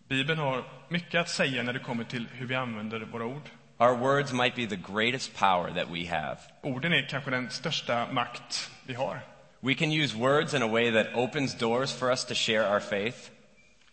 Bibeln 0.09 0.39
har 0.39 0.65
mycket 0.89 1.21
att 1.21 1.29
säga 1.29 1.63
när 1.63 1.73
det 1.73 1.79
kommer 1.79 2.05
till 2.05 2.29
hur 2.33 2.47
vi 2.47 2.55
använder 2.55 3.01
våra 3.01 3.25
ord. 3.25 3.43
Our 3.79 3.97
words 3.97 4.33
might 4.33 4.55
be 4.57 4.67
the 4.67 4.93
greatest 4.93 5.35
power 5.39 5.71
that 5.75 5.89
we 5.91 6.07
have. 6.09 6.37
Orden 6.63 6.93
är 6.93 7.09
kanske 7.09 7.31
den 7.31 7.51
största 7.51 8.07
makt 8.13 8.71
vi 8.87 8.95
har. 8.95 9.21
We 9.61 9.75
can 9.75 9.93
use 9.93 10.17
words 10.17 10.55
in 10.55 10.63
a 10.63 10.67
way 10.69 10.93
that 10.93 11.07
opens 11.15 11.59
doors 11.59 11.93
for 11.99 12.11
us 12.11 12.25
to 12.25 12.35
share 12.35 12.75
our 12.75 12.81
faith, 12.81 13.19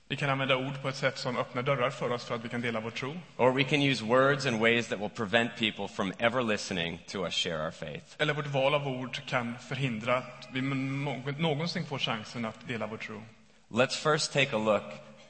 Vi 0.07 0.15
kan 0.15 0.29
använda 0.29 0.55
ord 0.57 0.81
på 0.81 0.89
ett 0.89 0.95
sätt 0.95 1.17
som 1.17 1.37
öppnar 1.37 1.63
dörrar 1.63 1.89
för 1.89 2.11
oss 2.11 2.25
för 2.25 2.35
att 2.35 2.45
vi 2.45 2.49
kan 2.49 2.61
dela 2.61 2.79
vår 2.79 2.91
tro. 2.91 3.15
or 3.37 3.51
we 3.51 3.63
can 3.63 3.81
use 3.81 4.05
words 4.05 4.45
in 4.45 4.59
ways 4.59 4.87
that 4.87 4.99
will 4.99 5.09
prevent 5.09 5.55
people 5.59 5.87
from 5.87 6.13
ever 6.17 6.43
listening 6.43 6.99
to 7.07 7.25
us 7.25 7.33
share 7.33 7.65
our 7.65 7.71
faith. 7.71 8.05
Eller 8.17 8.33
vårt 8.33 8.47
val 8.47 8.73
av 8.73 8.87
ord 8.87 9.19
kan 9.25 9.55
förhindra 9.69 10.17
att 10.17 10.47
vi 10.51 10.61
nå- 10.61 11.23
någonsin 11.37 11.85
får 11.85 11.99
chansen 11.99 12.45
att 12.45 12.67
dela 12.67 12.87
vår 12.87 12.97
tro. 12.97 13.21
Let's 13.69 14.11
first 14.13 14.33
take 14.33 14.55
a 14.55 14.59
look 14.59 14.83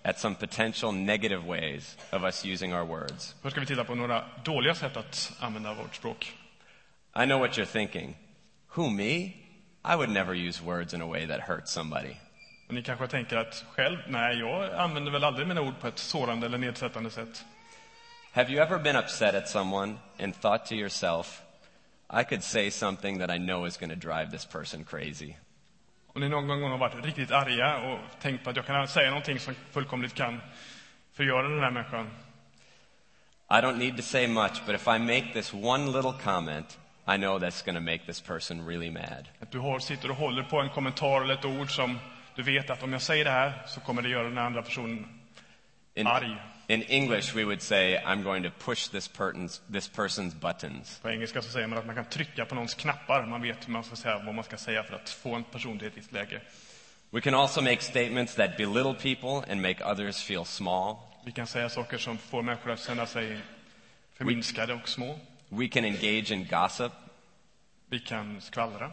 at 0.05 0.19
some 0.19 0.35
potential 0.35 0.91
negative 0.91 1.47
ways 1.47 1.97
of 2.11 2.23
us 2.23 2.45
using 2.45 2.73
our 2.73 2.85
words. 2.85 3.35
Först 3.41 3.51
ska 3.51 3.59
vi 3.59 3.65
titta 3.65 3.83
på 3.83 3.95
några 3.95 4.23
dåliga 4.43 4.75
sätt 4.75 4.97
att 4.97 5.31
använda 5.39 5.73
vårt 5.73 5.95
språk. 5.95 6.33
I 7.23 7.25
know 7.25 7.39
what 7.39 7.57
you're 7.57 7.65
thinking. 7.65 8.15
Who, 8.75 8.89
me? 8.89 9.33
I 9.83 9.95
would 9.95 10.09
never 10.09 10.33
use 10.33 10.63
words 10.63 10.93
in 10.93 11.01
a 11.01 11.07
way 11.07 11.27
that 11.27 11.41
hurts 11.41 11.71
somebody. 11.71 12.15
Och 12.67 12.73
ni 12.73 12.83
kanske 12.83 13.07
tänker 13.07 13.37
att 13.37 13.65
själv, 13.71 13.97
nej, 14.07 14.39
jag 14.39 14.73
använder 14.73 15.11
väl 15.11 15.23
aldrig 15.23 15.47
mina 15.47 15.61
ord 15.61 15.79
på 15.81 15.87
ett 15.87 15.99
sårande 15.99 16.45
eller 16.45 16.57
nedsättande 16.57 17.09
sätt. 17.09 17.45
Have 18.31 18.51
you 18.51 18.61
ever 18.61 18.79
been 18.79 18.95
upset 18.95 19.35
at 19.35 19.49
someone 19.49 19.95
and 20.19 20.41
thought 20.41 20.65
to 20.65 20.75
yourself, 20.75 21.41
I 22.19 22.23
could 22.23 22.43
say 22.43 22.71
something 22.71 23.19
that 23.19 23.29
I 23.29 23.37
know 23.37 23.67
is 23.67 23.77
going 23.77 23.99
to 23.99 24.07
drive 24.07 24.31
this 24.31 24.45
person 24.45 24.83
crazy? 24.83 25.35
Om 26.15 26.21
ni 26.21 26.29
någon 26.29 26.47
gång 26.47 26.71
har 26.71 26.77
varit 26.77 27.05
riktigt 27.05 27.31
arga 27.31 27.77
och 27.77 27.99
tänkt 28.21 28.43
på 28.43 28.49
att 28.49 28.55
jag 28.55 28.65
kan 28.65 28.87
säga 28.87 29.09
någonting 29.09 29.39
som 29.39 29.55
fullkomligt 29.71 30.13
kan 30.13 30.41
förgöra 31.13 31.49
den 31.49 31.59
här 31.59 31.71
människan. 31.71 32.09
I 33.49 33.53
don't 33.53 33.77
need 33.77 33.97
to 33.97 34.03
say 34.03 34.27
much, 34.27 34.65
but 34.65 34.75
if 34.75 34.87
I 34.87 34.99
make 34.99 35.33
this 35.33 35.53
one 35.53 35.85
little 35.85 36.13
comment, 36.23 36.79
I 37.07 37.17
know 37.17 37.39
that's 37.39 37.65
going 37.65 37.75
to 37.75 37.91
make 37.91 38.05
this 38.05 38.21
person 38.21 38.67
really 38.67 38.91
mad. 38.91 39.29
Att 39.39 39.51
du 39.51 39.59
har, 39.59 39.79
sitter 39.79 40.09
och 40.09 40.15
håller 40.15 40.43
på 40.43 40.61
en 40.61 40.69
kommentar 40.69 41.21
eller 41.21 41.33
ett 41.33 41.45
ord 41.45 41.75
som 41.75 41.99
du 42.35 42.43
vet 42.43 42.69
att 42.69 42.83
om 42.83 42.93
jag 42.93 43.01
säger 43.01 43.25
det 43.25 43.31
här 43.31 43.63
så 43.67 43.79
kommer 43.79 44.01
det 44.01 44.09
göra 44.09 44.29
den 44.29 44.37
andra 44.37 44.61
personen 44.61 45.24
In, 45.95 46.07
in 46.67 46.81
English, 46.81 47.33
we 47.33 47.45
would 47.45 47.61
say, 47.61 47.97
I'm 47.97 48.21
going 48.23 48.43
to 48.43 48.49
push 48.49 48.87
this, 48.89 49.07
person's, 49.07 49.61
this 49.69 49.87
person's 49.87 50.33
buttons. 50.33 50.99
På 51.01 51.09
engelska 51.09 51.41
så 51.41 51.49
säger 51.49 51.67
man 51.67 51.79
att 51.79 51.85
man 51.85 51.95
kan 51.95 52.05
trycka 52.05 52.45
på 52.45 52.55
någons 52.55 52.73
knappar. 52.73 53.25
Man 53.25 53.41
vet 53.41 53.67
hur 53.67 53.71
man 53.71 53.83
ska 53.83 53.95
säga, 53.95 54.21
vad 54.25 54.35
man 54.35 54.43
ska 54.43 54.57
säga 54.57 54.83
för 54.83 54.95
att 54.95 55.09
få 55.09 55.35
en 55.35 55.43
person 55.43 55.79
till 55.79 55.87
ett 55.87 55.97
visst 55.97 56.11
läge. 56.11 56.41
We 57.11 57.21
can 57.21 57.33
also 57.33 57.61
make 57.61 57.81
statements 57.81 58.35
that 58.35 58.57
belittle 58.57 58.93
people 58.93 59.51
and 59.51 59.61
make 59.61 59.91
others 59.91 60.21
feel 60.21 60.45
small. 60.45 60.97
Vi 61.25 61.31
kan 61.31 61.47
säga 61.47 61.69
saker 61.69 61.97
som 61.97 62.17
får 62.17 62.41
människor 62.41 62.71
att 62.71 62.83
känna 62.83 63.05
sig 63.05 63.37
förminskade 64.13 64.73
och 64.73 64.89
små. 64.89 65.19
We 65.49 65.67
can 65.67 65.85
engage 65.85 66.31
in 66.31 66.47
gossip. 66.47 66.91
Vi 67.89 67.99
kan 67.99 68.41
skvallra. 68.41 68.91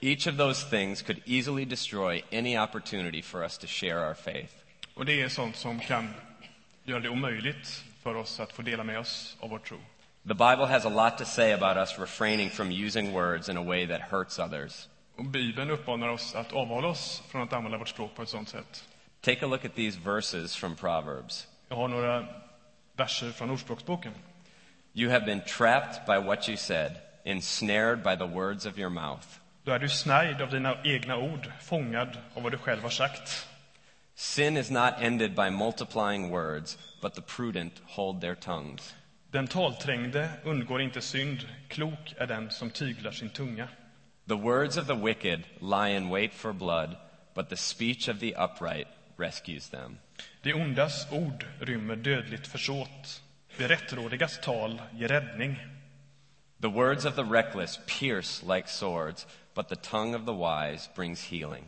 Each 0.00 0.26
of 0.26 0.36
those 0.36 0.70
things 0.70 1.02
could 1.02 1.20
easily 1.26 1.64
destroy 1.64 2.22
any 2.32 2.58
opportunity 2.58 3.22
for 3.22 3.42
us 3.42 3.58
to 3.58 3.66
share 3.66 4.08
our 4.08 4.14
faith. 4.14 4.65
Och 4.96 5.04
det 5.04 5.22
är 5.22 5.28
sånt 5.28 5.56
som 5.56 5.80
kan 5.80 6.14
göra 6.84 7.00
det 7.00 7.08
omöjligt 7.08 7.84
för 8.02 8.14
oss 8.14 8.40
att 8.40 8.52
få 8.52 8.62
dela 8.62 8.84
med 8.84 8.98
oss 8.98 9.36
av 9.40 9.50
vår 9.50 9.58
tro. 9.58 9.76
The 10.28 10.34
Bible 10.34 10.66
has 10.66 10.84
a 10.84 10.88
lot 10.88 11.18
to 11.18 11.24
say 11.24 11.52
about 11.52 11.76
us 11.76 11.98
refraining 11.98 12.50
from 12.50 12.70
using 12.70 13.12
words 13.12 13.48
in 13.48 13.56
a 13.56 13.62
way 13.62 13.86
that 13.86 14.00
hurts 14.00 14.38
others. 14.38 14.88
Och 15.16 15.24
Bibeln 15.24 15.70
uppmanar 15.70 16.08
oss 16.08 16.34
att 16.34 16.52
avhålla 16.52 16.88
oss 16.88 17.22
från 17.28 17.42
att 17.42 17.52
använda 17.52 17.78
vårt 17.78 17.88
språk 17.88 18.14
på 18.14 18.22
ett 18.22 18.28
sånt 18.28 18.48
sätt. 18.48 18.84
Take 19.20 19.44
a 19.44 19.48
look 19.48 19.64
at 19.64 19.74
these 19.74 20.00
verses 20.04 20.56
from 20.56 20.76
Proverbs. 20.76 21.48
Jag 21.68 21.76
har 21.76 21.88
några 21.88 22.26
verser 22.96 23.30
från 23.30 23.50
Ordspråksboken. 23.50 24.12
You 24.94 25.10
have 25.10 25.26
been 25.26 25.40
trapped 25.40 26.06
by 26.06 26.26
what 26.26 26.48
you 26.48 26.56
said, 26.56 26.92
ensnared 27.24 28.02
by 28.02 28.16
the 28.16 28.34
words 28.34 28.66
of 28.66 28.78
your 28.78 28.90
mouth. 28.90 29.26
Då 29.64 29.72
är 29.72 29.78
du 29.78 29.88
snärjd 29.88 30.42
av 30.42 30.50
dina 30.50 30.76
egna 30.84 31.16
ord, 31.16 31.52
fångad 31.62 32.18
av 32.34 32.42
vad 32.42 32.52
du 32.52 32.58
själv 32.58 32.82
har 32.82 32.90
sagt. 32.90 33.48
Sin 34.18 34.56
is 34.56 34.70
not 34.70 35.02
ended 35.02 35.34
by 35.34 35.50
multiplying 35.50 36.30
words, 36.30 36.78
but 37.02 37.14
the 37.14 37.20
prudent 37.20 37.80
hold 37.84 38.20
their 38.20 38.34
tongues. 38.34 38.94
Den 39.30 39.46
talträngde 39.46 40.30
undgår 40.44 40.80
inte 40.80 41.00
synd, 41.00 41.48
klok 41.68 42.14
är 42.16 42.26
den 42.26 42.50
som 42.50 42.70
tyglar 42.70 43.10
sin 43.10 43.30
tunga. 43.30 43.68
The 44.26 44.36
words 44.36 44.76
of 44.76 44.86
the 44.86 44.94
wicked 44.94 45.44
lie 45.60 45.96
in 45.96 46.08
wait 46.08 46.34
for 46.34 46.52
blood, 46.52 46.96
but 47.34 47.48
the 47.48 47.56
speech 47.56 48.08
of 48.08 48.18
the 48.20 48.34
upright 48.34 48.88
rescues 49.16 49.68
them. 49.68 49.98
Det 50.42 50.54
ondas 50.54 51.12
ord 51.12 51.46
rymmer 51.60 51.96
dödligt 51.96 52.46
försåt. 52.46 53.22
Det 53.58 53.68
rättrådigas 53.68 54.40
tal 54.40 54.82
ger 54.92 55.08
räddning. 55.08 55.56
The 56.60 56.68
words 56.68 57.04
of 57.04 57.14
the 57.16 57.24
reckless 57.24 57.80
pierce 57.86 58.42
like 58.54 58.68
swords, 58.68 59.26
but 59.54 59.68
the 59.68 59.76
tongue 59.76 60.16
of 60.16 60.26
the 60.26 60.32
wise 60.32 60.88
brings 60.94 61.24
healing. 61.24 61.64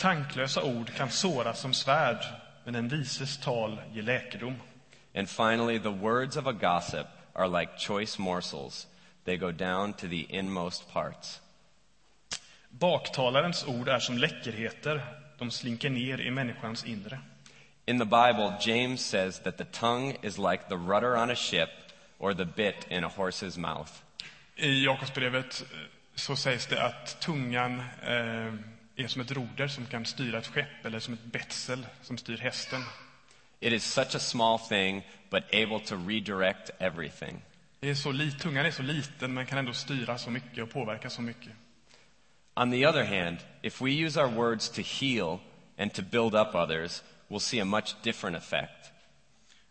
Tanklösa 0.00 0.62
ord 0.62 0.94
kan 0.94 1.10
såra 1.10 1.54
som 1.54 1.74
svärd, 1.74 2.24
men 2.64 2.74
en 2.74 2.88
vises 2.88 3.38
tal 3.38 3.80
ger 3.92 4.02
läkedom. 4.02 4.54
And 5.14 5.28
finally, 5.28 5.78
the 5.78 5.90
words 5.90 6.36
of 6.36 6.46
a 6.46 6.52
gossip 6.52 7.06
are 7.34 7.48
like 7.60 7.78
choice 7.78 8.18
morsels. 8.18 8.86
They 9.24 9.36
go 9.36 9.52
down 9.52 9.92
to 9.92 10.08
the 10.08 10.26
inmost 10.28 10.92
parts. 10.92 11.40
Baktalarens 12.68 13.64
ord 13.64 13.88
är 13.88 13.98
som 13.98 14.18
läckerheter, 14.18 15.02
de 15.38 15.50
slinker 15.50 15.90
ner 15.90 16.20
i 16.20 16.30
människans 16.30 16.84
inre. 16.84 17.18
In 17.86 17.98
the 17.98 18.04
Bible, 18.04 18.54
James 18.60 19.00
says 19.00 19.38
that 19.38 19.58
the 19.58 19.64
tongue 19.64 20.16
is 20.22 20.38
like 20.38 20.68
the 20.68 20.76
rudder 20.76 21.16
on 21.16 21.30
a 21.30 21.36
ship 21.36 21.70
or 22.18 22.34
the 22.34 22.44
bit 22.44 22.86
in 22.88 23.04
a 23.04 23.10
horse's 23.16 23.58
mouth. 23.58 23.90
I 24.56 24.84
Jakobsbrevet 24.84 25.62
eh, 25.62 25.78
så 26.14 26.36
sägs 26.36 26.66
det 26.66 26.82
att 26.82 27.20
tungan 27.20 27.82
eh, 28.02 28.54
är 29.04 29.08
som 29.08 29.20
ett 29.22 29.32
roder 29.32 29.68
som 29.68 29.86
kan 29.86 30.04
styra 30.04 30.38
ett 30.38 30.46
skepp, 30.46 30.84
eller 30.84 30.98
som 30.98 31.14
ett 31.14 31.24
betsel 31.24 31.86
som 32.02 32.18
styr 32.18 32.36
hästen. 32.38 32.82
It 33.60 33.72
is 33.72 33.84
such 33.84 34.14
a 34.14 34.18
small 34.18 34.58
thing, 34.58 35.02
but 35.30 35.42
able 35.54 35.78
to 35.86 35.96
redirect 36.08 36.70
everything. 36.78 37.42
Det 37.80 37.90
är 37.90 37.94
så 37.94 38.12
li- 38.12 38.32
tungan 38.32 38.66
är 38.66 38.70
så 38.70 38.82
liten, 38.82 39.34
men 39.34 39.46
kan 39.46 39.58
ändå 39.58 39.72
styra 39.72 40.18
så 40.18 40.30
mycket 40.30 40.62
och 40.64 40.70
påverka 40.70 41.10
så 41.10 41.22
mycket. 41.22 41.52
On 42.54 42.70
the 42.70 42.86
other 42.86 43.04
hand, 43.04 43.36
if 43.62 43.82
we 43.82 43.90
use 43.90 44.20
our 44.20 44.30
words 44.30 44.70
to 44.70 44.82
heal 44.82 45.38
and 45.78 45.92
to 45.94 46.02
build 46.02 46.34
up 46.34 46.54
others, 46.54 47.02
we'll 47.28 47.38
see 47.38 47.60
a 47.60 47.64
much 47.64 47.94
different 48.02 48.36
effect. 48.36 48.92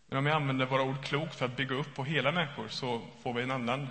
Men 0.08 0.18
om 0.18 0.24
vi 0.24 0.30
använder 0.30 0.66
våra 0.66 0.82
ord 0.82 1.04
klokt 1.04 1.34
för 1.34 1.44
att 1.46 1.56
bygga 1.56 1.74
upp 1.74 1.98
och 1.98 2.06
hela 2.06 2.32
människor 2.32 2.68
så 2.68 3.02
får 3.22 3.34
vi 3.34 3.42
en 3.42 3.50
annan. 3.50 3.88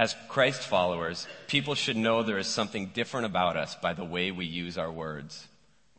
As 0.00 0.16
Christ 0.28 0.62
followers, 0.62 1.28
people 1.46 1.74
should 1.74 1.96
know 1.96 2.22
there 2.22 2.38
is 2.38 2.46
something 2.46 2.90
different 2.94 3.26
about 3.26 3.56
us 3.58 3.76
by 3.82 3.92
the 3.92 4.04
way 4.04 4.30
we 4.30 4.46
use 4.46 4.78
our 4.78 4.90
words. 4.90 5.48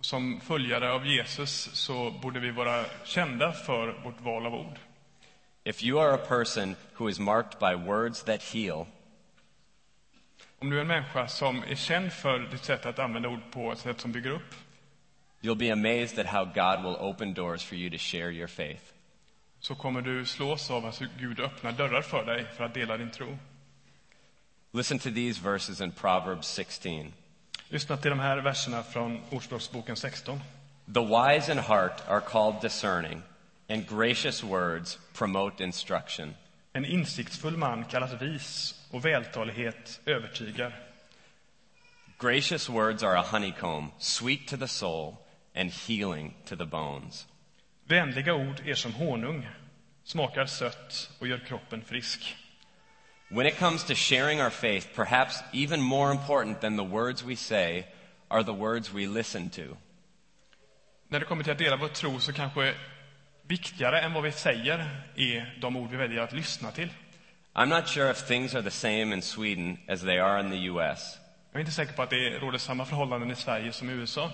Som 0.02 0.42
följare 0.42 0.92
av 0.92 1.06
Jesus 1.06 1.70
så 1.74 2.12
borde 2.12 2.40
vi 2.40 2.52
vara 2.52 2.86
kända 3.04 3.52
för 3.52 4.02
vårt 4.04 4.22
val 4.22 4.46
av 4.46 4.54
ord. 4.54 4.80
If 5.64 5.84
you 5.84 6.00
are 6.00 6.14
a 6.14 6.18
person 6.28 6.76
who 6.94 7.10
is 7.10 7.20
marked 7.20 7.60
by 7.60 7.76
words 7.76 8.24
that 8.24 8.42
heal, 8.42 8.88
Om 10.60 10.70
du 10.70 10.78
är 10.78 10.82
en 10.82 10.88
människa 10.88 11.28
som 11.28 11.64
är 11.64 11.76
känd 11.76 12.14
för 12.14 12.40
ditt 12.40 12.64
sätt 12.64 12.86
att 12.86 13.00
använda 13.00 13.30
ord 13.30 13.52
på 13.52 13.72
ett 13.72 13.80
sätt 13.80 14.00
som 14.00 14.12
bygger 14.12 14.30
upp, 14.30 14.56
you'll 15.42 15.56
be 15.56 15.72
amazed 15.74 16.20
at 16.20 16.26
how 16.26 16.46
God 16.46 16.84
will 16.84 17.10
open 17.10 17.34
doors 17.34 17.64
for 17.64 17.76
you 17.76 17.90
to 17.90 17.98
share 17.98 18.32
your 18.32 18.48
faith. 18.48 18.84
så 19.60 19.76
kommer 19.76 20.02
du 20.02 20.26
slås 20.26 20.72
av 20.72 20.86
att 20.86 21.02
Gud 21.20 21.40
öppnar 21.40 21.72
dörrar 21.72 22.02
för 22.02 22.26
dig 22.26 22.46
för 22.58 22.64
att 22.64 22.74
dela 22.74 22.98
din 22.98 23.12
tro. 23.12 23.38
Listen 24.74 25.00
to 25.00 25.12
these 25.12 25.38
verses 25.38 25.82
in 25.82 25.92
Proverbs 25.92 26.48
16. 26.48 27.14
Lyssna 27.70 27.98
till 27.98 28.10
de 28.10 28.20
här 28.20 28.38
verserna 28.38 28.84
från 28.84 29.20
Ordspråksboken 29.30 29.96
16. 29.96 30.40
The 30.94 31.02
wise 31.02 31.52
in 31.52 31.58
heart 31.58 32.02
are 32.08 32.22
called 32.22 32.62
discerning, 32.62 33.22
and 33.70 33.88
gracious 33.88 34.44
words 34.44 34.98
promote 35.14 35.64
instruction. 35.64 36.36
En 36.74 36.86
insiktsfull 36.86 37.58
man 37.58 37.86
kallas 37.86 38.22
vis 38.22 38.76
och 38.92 39.06
vältalighet 39.06 40.00
övertygar. 40.06 40.80
Gracious 42.18 42.70
words 42.70 43.04
are 43.04 43.18
a 43.18 43.26
honeycomb, 43.32 43.92
sweet 43.98 44.48
to 44.48 44.58
the 44.58 44.68
soul 44.68 45.18
and 45.56 45.72
healing 45.72 46.34
to 46.46 46.56
the 46.56 46.66
bones. 46.66 47.28
Vänliga 47.88 48.34
ord 48.34 48.62
är 48.66 48.76
som 48.76 48.94
honung, 48.94 49.48
smakar 50.04 50.46
sött 50.46 51.10
och 51.20 51.28
gör 51.28 51.40
kroppen 51.40 51.82
frisk. 51.82 52.36
When 53.34 53.48
it 53.48 53.58
comes 53.58 53.84
to 53.84 53.96
sharing 53.96 54.42
our 54.42 54.50
faith, 54.50 54.88
perhaps 54.96 55.42
even 55.54 55.82
more 55.82 56.12
important 56.12 56.60
than 56.62 56.76
the 56.78 56.84
words 56.84 57.24
we 57.24 57.36
say 57.36 57.86
are 58.30 58.44
the 58.44 58.54
words 58.54 58.94
we 58.94 59.08
listen 59.08 59.50
to. 59.50 59.78
När 61.08 61.20
det 61.20 61.26
kommer 61.26 61.44
till 61.44 61.52
att 61.52 61.58
dela 61.58 61.76
vår 61.76 61.88
tro 61.88 62.20
så 62.20 62.34
kanske 62.34 62.74
viktigare 63.48 64.02
än 64.02 64.14
vad 64.14 64.24
vi 64.24 64.32
säger 64.32 65.04
är 65.16 65.58
de 65.62 65.76
ord 65.76 65.90
vi 65.90 65.98
väljer 65.98 66.22
att 66.22 66.34
lyssna 66.34 66.72
till. 66.72 66.90
I'm 67.54 67.66
not 67.70 67.88
sure 67.88 68.12
if 68.12 68.28
things 68.28 68.56
are 68.56 68.64
the 68.64 68.72
same 68.72 69.14
in 69.16 69.22
Sweden 69.22 69.78
as 69.88 70.02
they 70.02 70.20
are 70.20 70.40
in 70.40 70.50
the 70.50 70.66
US, 70.68 71.18
Jag 71.52 71.56
är 71.56 71.60
inte 71.60 71.72
säker 71.72 71.94
på 71.94 72.02
att 72.02 72.10
det 72.10 72.40
råder 72.40 72.58
samma 72.58 72.86
förhållanden 72.86 73.32
i 73.32 73.36
Sverige 73.36 73.72
som 73.72 73.90
i 73.90 73.94
USA. 73.94 74.32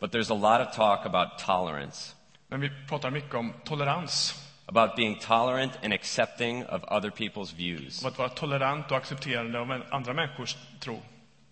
but 0.00 0.12
there's 0.12 0.32
a 0.32 0.58
lot 0.58 0.68
of 0.68 0.74
talk 0.74 1.06
about 1.06 1.38
tolerance, 1.38 2.14
Men 2.48 2.60
vi 2.60 2.70
pratar 2.88 3.10
mycket 3.10 3.34
om 3.34 3.52
tolerans. 3.64 4.42
About 4.66 4.96
being 4.96 5.14
tolerant 5.14 5.72
and 5.82 5.92
accepting 5.92 6.64
of 6.64 6.84
other 6.84 7.10
people's 7.10 7.52
views. 7.52 8.02
Om 8.02 8.08
att 8.08 8.18
vara 8.18 8.28
tolerant 8.28 8.90
och 8.90 8.96
accepterande 8.96 9.58
av 9.58 9.82
andra 9.90 10.12
människors 10.12 10.56
tro. 10.80 11.02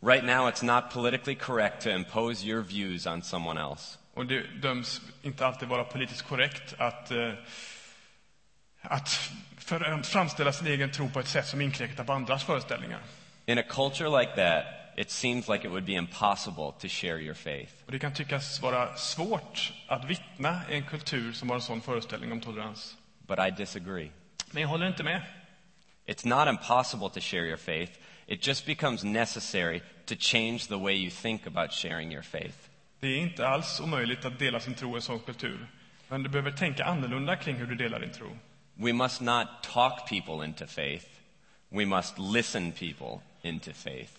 Right 0.02 0.24
now, 0.24 0.48
it's 0.48 0.62
not 0.62 0.90
politically 0.90 1.34
correct 1.34 1.82
to 1.82 1.90
impose 1.90 2.46
your 2.46 2.62
views 2.62 3.06
on 3.06 3.22
someone 3.22 3.60
else. 3.60 3.98
Och 4.14 4.26
det 4.26 4.42
döms 4.62 5.00
inte 5.22 5.46
alltid 5.46 5.68
vara 5.68 5.84
politiskt 5.84 6.22
korrekt 6.22 6.74
att, 6.78 7.10
eh, 7.10 7.32
att 8.82 9.08
för, 9.58 10.02
framställa 10.02 10.52
sin 10.52 10.66
egen 10.66 10.92
tro 10.92 11.10
på 11.10 11.20
ett 11.20 11.28
sätt 11.28 11.46
som 11.46 11.60
inkräktar 11.60 12.04
på 12.04 12.12
andras 12.12 12.44
föreställningar. 12.44 13.00
In 13.46 13.58
a 13.58 13.62
culture 13.62 14.20
like 14.20 14.32
that, 14.36 14.64
it 14.96 15.10
seems 15.10 15.48
like 15.48 15.66
it 15.66 15.70
would 15.70 15.84
be 15.84 15.92
impossible 15.92 16.72
to 16.78 16.88
share 16.88 17.20
your 17.20 17.34
faith. 17.34 17.72
Och 17.86 17.92
det 17.92 17.98
kan 17.98 18.14
tyckas 18.14 18.62
vara 18.62 18.96
svårt 18.96 19.72
att 19.86 20.04
vittna 20.04 20.60
i 20.70 20.74
en 20.74 20.84
kultur 20.84 21.32
som 21.32 21.48
har 21.48 21.56
en 21.56 21.62
sån 21.62 21.80
föreställning 21.80 22.32
om 22.32 22.40
tolerans. 22.40 22.96
But 23.26 23.38
I 23.38 23.50
disagree. 23.50 24.10
Men 24.50 24.62
jag 24.62 24.68
håller 24.68 24.86
inte 24.86 25.02
med. 25.02 25.22
It's 26.06 26.26
not 26.26 26.48
impossible 26.48 27.08
to 27.08 27.20
share 27.20 27.46
your 27.46 27.56
faith. 27.56 27.92
It 28.26 28.46
just 28.46 28.66
becomes 28.66 29.04
necessary 29.04 29.80
to 30.06 30.14
change 30.18 30.58
the 30.68 30.78
way 30.78 30.94
you 30.94 31.10
think 31.10 31.46
about 31.46 31.72
sharing 31.72 32.12
your 32.12 32.22
faith. 32.22 32.56
Det 33.00 33.06
är 33.06 33.18
inte 33.18 33.48
alls 33.48 33.80
omöjligt 33.80 34.24
att 34.24 34.38
dela 34.38 34.60
sin 34.60 34.74
tro 34.74 34.92
i 34.92 34.96
en 34.96 35.02
sån 35.02 35.20
kultur. 35.20 35.66
Men 36.08 36.22
du 36.22 36.28
behöver 36.28 36.50
tänka 36.50 36.84
annorlunda 36.84 37.36
kring 37.36 37.56
hur 37.56 37.66
du 37.66 37.74
delar 37.74 38.00
din 38.00 38.10
tro. 38.10 38.36
We 38.74 38.92
must 38.92 39.20
not 39.20 39.46
talk 39.62 40.08
people 40.08 40.46
into 40.46 40.66
faith. 40.66 41.06
We 41.68 41.86
must 41.86 42.18
listen 42.18 42.72
people 42.72 43.20
into 43.42 43.72
faith. 43.72 44.12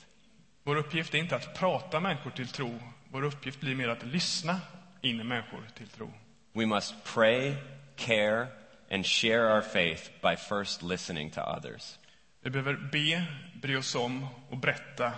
Vår 0.63 0.75
uppgift 0.75 1.13
är 1.13 1.17
inte 1.17 1.35
att 1.35 1.59
prata 1.59 1.99
människor 1.99 2.31
till 2.31 2.47
tro. 2.47 2.79
Vår 3.11 3.23
uppgift 3.23 3.59
blir 3.59 3.75
mer 3.75 3.87
att 3.89 4.03
lyssna 4.03 4.61
in 5.01 5.27
människor 5.27 5.67
till 5.77 5.87
tro. 5.87 6.11
We 6.53 6.65
must 6.65 6.95
pray, 7.03 7.53
care, 7.95 8.47
and 8.89 9.05
share 9.05 9.49
our 9.55 9.61
faith 9.61 10.09
by 10.21 10.35
first 10.35 10.83
listening 10.83 11.31
to 11.31 11.41
others. 11.41 11.97
Vi 12.41 12.49
behöver 12.49 12.73
be, 12.91 13.25
bry 13.61 13.75
oss 13.75 13.95
om 13.95 14.27
och 14.49 14.57
berätta 14.57 15.13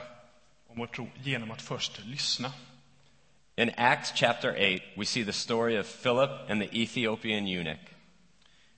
om 0.67 0.77
vår 0.77 0.87
tro 0.87 1.09
genom 1.23 1.51
att 1.51 1.61
först 1.61 2.05
lyssna. 2.05 2.51
In 3.55 3.71
Acts 3.77 4.11
chapter 4.15 4.51
8, 4.51 4.83
we 4.95 5.05
see 5.05 5.25
the 5.25 5.33
story 5.33 5.79
of 5.79 6.03
Philip 6.03 6.29
and 6.49 6.61
the 6.61 6.81
Ethiopian 6.83 7.47
eunuch. 7.47 7.79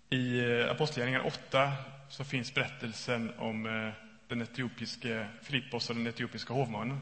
I 0.09 0.39
eh, 0.39 0.71
Apostlagärningarna 0.71 1.25
8 1.25 1.71
så 2.09 2.23
finns 2.23 2.53
berättelsen 2.53 3.33
om 3.37 3.65
eh, 3.65 3.93
den 4.27 4.41
etiopiske 4.41 5.27
Filippos 5.41 5.89
och 5.89 5.95
den 5.95 6.07
etiopiska 6.07 6.53
hovmannen. 6.53 6.99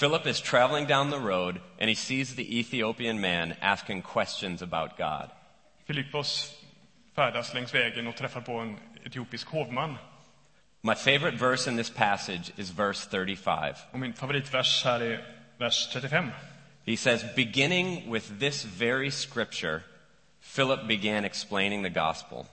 Philip 0.00 0.26
is 0.26 0.42
traveling 0.42 0.86
down 0.86 1.10
the 1.10 1.18
road 1.18 1.60
and 1.80 1.88
he 1.88 1.94
sees 1.94 2.34
the 2.34 2.60
Ethiopian 2.60 3.20
man 3.20 3.52
asking 3.60 4.02
questions 4.02 4.62
about 4.62 4.90
God. 4.98 5.30
Filippos 5.86 6.52
färdas 7.16 7.54
längs 7.54 7.74
vägen 7.74 8.06
och 8.06 8.16
träffar 8.16 8.40
på 8.40 8.52
en 8.52 8.78
etiopisk 9.04 9.48
hovman. 9.48 9.98
My 10.82 10.94
favorite 10.94 11.36
verse 11.36 11.70
in 11.70 11.76
this 11.76 11.90
passage 11.90 12.52
is 12.56 12.70
verse 12.70 13.10
35. 13.10 13.74
Och 13.90 13.98
min 13.98 14.12
favoritvers 14.12 14.84
här 14.84 15.00
är 15.00 15.24
vers 15.58 15.88
35. 15.92 16.30
He 16.86 16.96
says, 16.96 17.24
beginning 17.36 18.12
with 18.12 18.38
this 18.40 18.64
very 18.64 19.10
scripture, 19.10 19.80
Philip 20.54 20.86
began 20.88 21.24
explaining 21.24 21.82
the 21.82 21.90
gospel. 21.90 22.46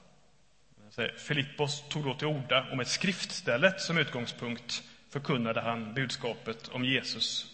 Filippos 1.18 1.84
tog 1.90 2.06
då 2.06 2.14
till 2.14 2.28
orda 2.28 2.68
och 2.72 2.78
med 2.78 2.88
skriftstället 2.88 3.82
som 3.82 3.98
utgångspunkt 3.98 4.84
förkunnade 5.10 5.62
han 5.62 5.94
budskapet 5.94 6.68
om 6.68 6.86
Jesus 6.86 7.46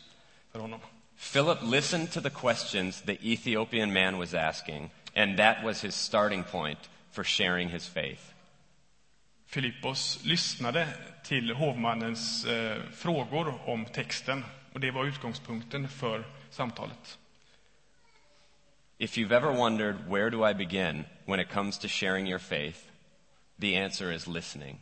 för 0.51 0.59
honom. 0.59 0.79
Philip 1.33 1.57
listened 1.63 2.11
to 2.11 2.21
the 2.21 2.29
questions 2.29 3.01
the 3.01 3.17
Ethiopian 3.33 3.93
man 3.93 4.17
was 4.17 4.33
asking, 4.33 4.89
and 5.15 5.37
that 5.37 5.63
was 5.63 5.83
his 5.83 5.95
starting 5.95 6.43
point 6.43 6.89
for 7.11 7.23
sharing 7.23 7.69
his 7.69 7.87
faith. 7.87 8.33
Filippos 9.45 10.19
lyssnade 10.23 10.87
till 11.23 11.51
hovmannens 11.51 12.45
eh, 12.45 12.77
frågor 12.91 13.69
om 13.69 13.85
texten 13.85 14.45
och 14.73 14.79
det 14.79 14.91
var 14.91 15.05
utgångspunkten 15.05 15.89
för 15.89 16.25
samtalet. 16.49 17.17
If 18.97 19.17
you've 19.17 19.35
ever 19.35 19.51
wondered, 19.51 19.95
where 20.09 20.29
do 20.29 20.49
I 20.49 20.53
begin 20.53 21.05
when 21.25 21.39
it 21.39 21.49
comes 21.49 21.77
to 21.77 21.87
sharing 21.87 22.27
your 22.27 22.39
faith? 22.39 22.79
The 23.61 23.83
answer 23.83 24.11
is 24.11 24.27
listening. 24.27 24.79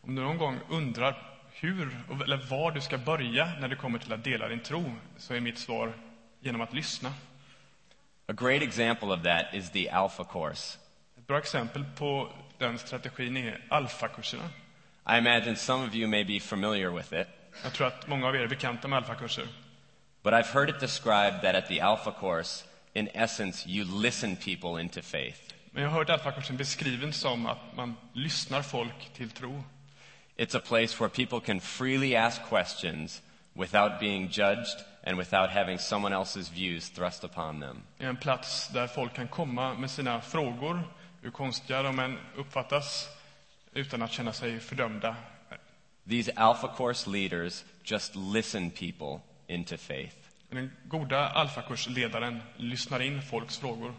Om 0.00 0.14
du 0.14 0.22
någon 0.22 0.38
gång 0.38 0.60
undrar 0.68 1.36
hur 1.50 1.96
eller 2.24 2.36
var 2.50 2.70
du 2.70 2.80
ska 2.80 2.98
börja 2.98 3.52
när 3.60 3.68
det 3.68 3.76
kommer 3.76 3.98
till 3.98 4.12
att 4.12 4.24
dela 4.24 4.48
din 4.48 4.60
tro 4.60 4.84
så 5.16 5.34
är 5.34 5.40
mitt 5.40 5.58
svar 5.58 5.92
genom 6.40 6.60
att 6.60 6.74
lyssna. 6.74 7.12
A 8.28 8.32
great 8.32 8.62
example 8.62 9.08
of 9.08 9.22
that 9.22 9.54
is 9.54 9.70
the 9.70 9.90
Alpha 9.90 10.24
Course. 10.24 10.78
Ett 11.26 11.28
bra 11.28 11.38
exempel 11.38 11.84
på 11.96 12.32
den 12.58 12.78
strategin 12.78 13.36
är 13.36 13.60
alfakurserna. 13.68 14.44
I 15.10 15.18
imagine 15.18 15.56
some 15.56 15.86
of 15.86 15.94
you 15.94 16.08
may 16.08 16.24
be 16.24 16.40
familiar 16.40 16.90
with 16.90 17.12
it, 17.12 17.26
Jag 17.64 17.72
tror 17.72 17.86
att 17.86 18.08
många 18.08 18.26
av 18.28 18.36
er 18.36 18.40
är 18.40 18.46
bekanta 18.48 18.88
med 18.88 18.96
alfakurser. 18.96 19.48
but 20.22 20.32
I've 20.32 20.52
heard 20.54 20.68
it 20.70 20.80
described 20.80 21.42
that 21.42 21.54
at 21.54 21.68
the 21.68 21.80
Alpha 21.80 22.10
Course, 22.20 22.64
in 22.94 23.08
essence, 23.14 23.68
you 23.68 23.84
listen 24.02 24.36
people 24.36 24.80
into 24.82 25.02
faith. 25.02 25.40
Men 25.70 25.82
jag 25.82 25.90
har 25.90 25.98
hört 25.98 26.10
alfakursen 26.10 26.56
beskriven 26.56 27.12
som 27.12 27.46
att 27.46 27.76
man 27.76 27.96
lyssnar 28.12 28.62
folk 28.62 29.12
till 29.14 29.30
tro. 29.30 29.62
It's 30.36 30.56
a 30.56 30.60
place 30.68 30.96
where 31.00 31.08
people 31.08 31.40
can 31.46 31.60
freely 31.60 32.16
ask 32.16 32.42
questions 32.48 33.22
without 33.52 34.00
being 34.00 34.22
judged 34.32 34.78
and 35.06 35.18
without 35.18 35.50
having 35.50 35.78
someone 35.78 36.16
else's 36.16 36.52
views 36.54 36.90
thrust 36.90 37.24
upon 37.24 37.60
them. 37.60 37.82
En 37.98 38.16
plats 38.16 38.68
där 38.68 38.86
folk 38.86 39.14
kan 39.14 39.28
komma 39.28 39.74
med 39.74 39.90
sina 39.90 40.20
frågor, 40.20 40.82
hur 41.26 41.30
konstiga 41.30 41.82
de 41.82 41.98
än 41.98 42.18
uppfattas, 42.36 43.08
utan 43.72 44.02
att 44.02 44.12
känna 44.12 44.32
sig 44.32 44.60
fördömda. 44.60 45.16
These 46.08 46.32
Alpha 46.36 46.68
Course 46.76 47.10
leaders 47.10 47.64
just 47.84 48.16
listen 48.16 48.70
people 48.70 49.20
into 49.46 49.76
faith. 49.76 50.16
Den 50.50 50.72
goda 50.84 51.28
alfakursledaren 51.28 52.42
lyssnar 52.56 53.02
in 53.02 53.22
folks 53.22 53.58
frågor. 53.58 53.94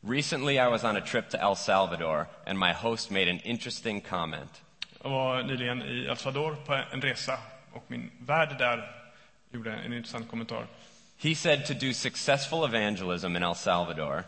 Recently, 0.00 0.54
I 0.54 0.68
was 0.68 0.84
on 0.84 0.96
a 0.96 1.00
trip 1.00 1.28
to 1.30 1.36
El 1.36 1.56
Salvador, 1.56 2.26
and 2.46 2.58
my 2.58 2.72
host 2.72 3.10
made 3.10 3.30
an 3.30 3.40
interesting 3.44 4.00
comment. 4.00 4.62
Jag 5.02 5.10
var 5.10 5.42
nyligen 5.42 5.82
i 5.82 6.06
El 6.06 6.16
Salvador 6.16 6.56
på 6.66 6.74
en 6.92 7.00
resa 7.00 7.38
och 7.72 7.84
min 7.88 8.10
värd 8.18 8.58
där 8.58 8.90
gjorde 9.50 9.72
en 9.72 9.92
intressant 9.92 10.30
kommentar. 10.30 10.66
He 11.18 11.34
said 11.34 11.66
to 11.66 11.74
do 11.74 11.92
successful 11.92 12.64
evangelism 12.64 13.36
in 13.36 13.42
El 13.42 13.54
Salvador, 13.54 14.24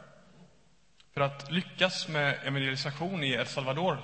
För 1.14 1.20
att 1.20 1.50
lyckas 1.50 2.08
med 2.08 2.38
evangelisation 2.44 3.24
i 3.24 3.32
El 3.32 3.46
Salvador 3.46 3.98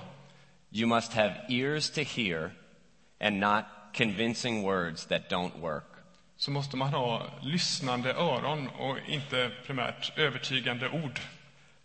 you 0.71 0.87
must 0.87 1.13
have 1.13 1.35
ears 1.49 1.89
to 1.89 2.01
hear 2.01 2.51
and 3.19 3.39
not 3.39 3.65
convincing 3.93 4.63
words 4.63 5.05
that 5.05 5.29
don't 5.29 5.59
work. 5.59 5.83
så 6.37 6.51
måste 6.51 6.77
man 6.77 6.93
ha 6.93 7.25
lyssnande 7.41 8.13
öron 8.13 8.67
och 8.67 8.97
inte 9.07 9.51
primärt 9.65 10.17
övertygande 10.17 10.89
ord. 10.89 11.19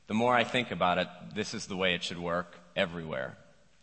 The 0.06 0.14
more 0.14 0.40
I 0.40 0.44
think 0.44 0.72
about 0.72 0.98
it, 0.98 1.34
this 1.34 1.54
is 1.54 1.66
the 1.66 1.74
way 1.74 1.94
it 1.94 2.04
should 2.04 2.22
work 2.22 2.46
everywhere. 2.74 3.30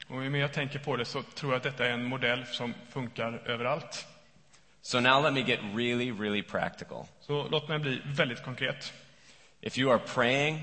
Och 0.07 0.23
ju 0.23 0.29
mer 0.29 0.39
jag 0.39 0.53
tänker 0.53 0.79
på 0.79 0.95
det 0.95 1.05
så 1.05 1.23
tror 1.23 1.51
jag 1.51 1.57
att 1.57 1.63
detta 1.63 1.85
är 1.85 1.91
en 1.91 2.05
modell 2.05 2.45
som 2.45 2.73
funkar 2.89 3.41
överallt. 3.45 4.07
So 4.81 4.99
now 4.99 5.23
let 5.23 5.33
me 5.33 5.39
get 5.39 5.59
really, 5.75 6.11
really 6.11 6.43
practical. 6.43 7.05
Så 7.19 7.47
låt 7.47 7.67
mig 7.67 7.79
bli 7.79 8.01
väldigt 8.05 8.43
konkret. 8.43 8.93
If 9.61 9.77
you 9.77 9.91
are 9.91 9.99
praying, 9.99 10.61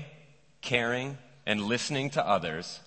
caring, 0.61 1.17
and 1.45 1.69
listening 1.69 2.09
to 2.09 2.21
others, 2.35 2.81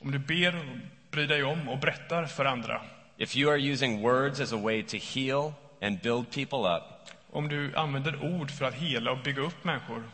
Om 0.00 0.10
du 0.10 0.18
ber, 0.18 0.80
bryr 1.10 1.26
dig 1.26 1.42
om 1.44 1.68
och 1.68 1.78
berättar 1.78 2.26
för 2.26 2.44
andra. 2.44 2.82
if 3.18 3.36
you 3.36 3.50
are 3.50 3.58
using 3.72 4.02
words 4.02 4.40
as 4.40 4.52
a 4.52 4.56
way 4.56 4.82
to 4.82 4.96
heal 4.96 5.52
and 5.82 6.00
build 6.02 6.30
people 6.30 6.58
up, 6.76 6.82
Om 7.30 7.48
du 7.48 7.76
använder 7.76 8.24
ord 8.40 8.50
för 8.50 8.64
att 8.64 8.74
hela 8.74 9.10
och 9.10 9.18
bygga 9.22 9.42
upp 9.42 9.64
människor 9.64 10.10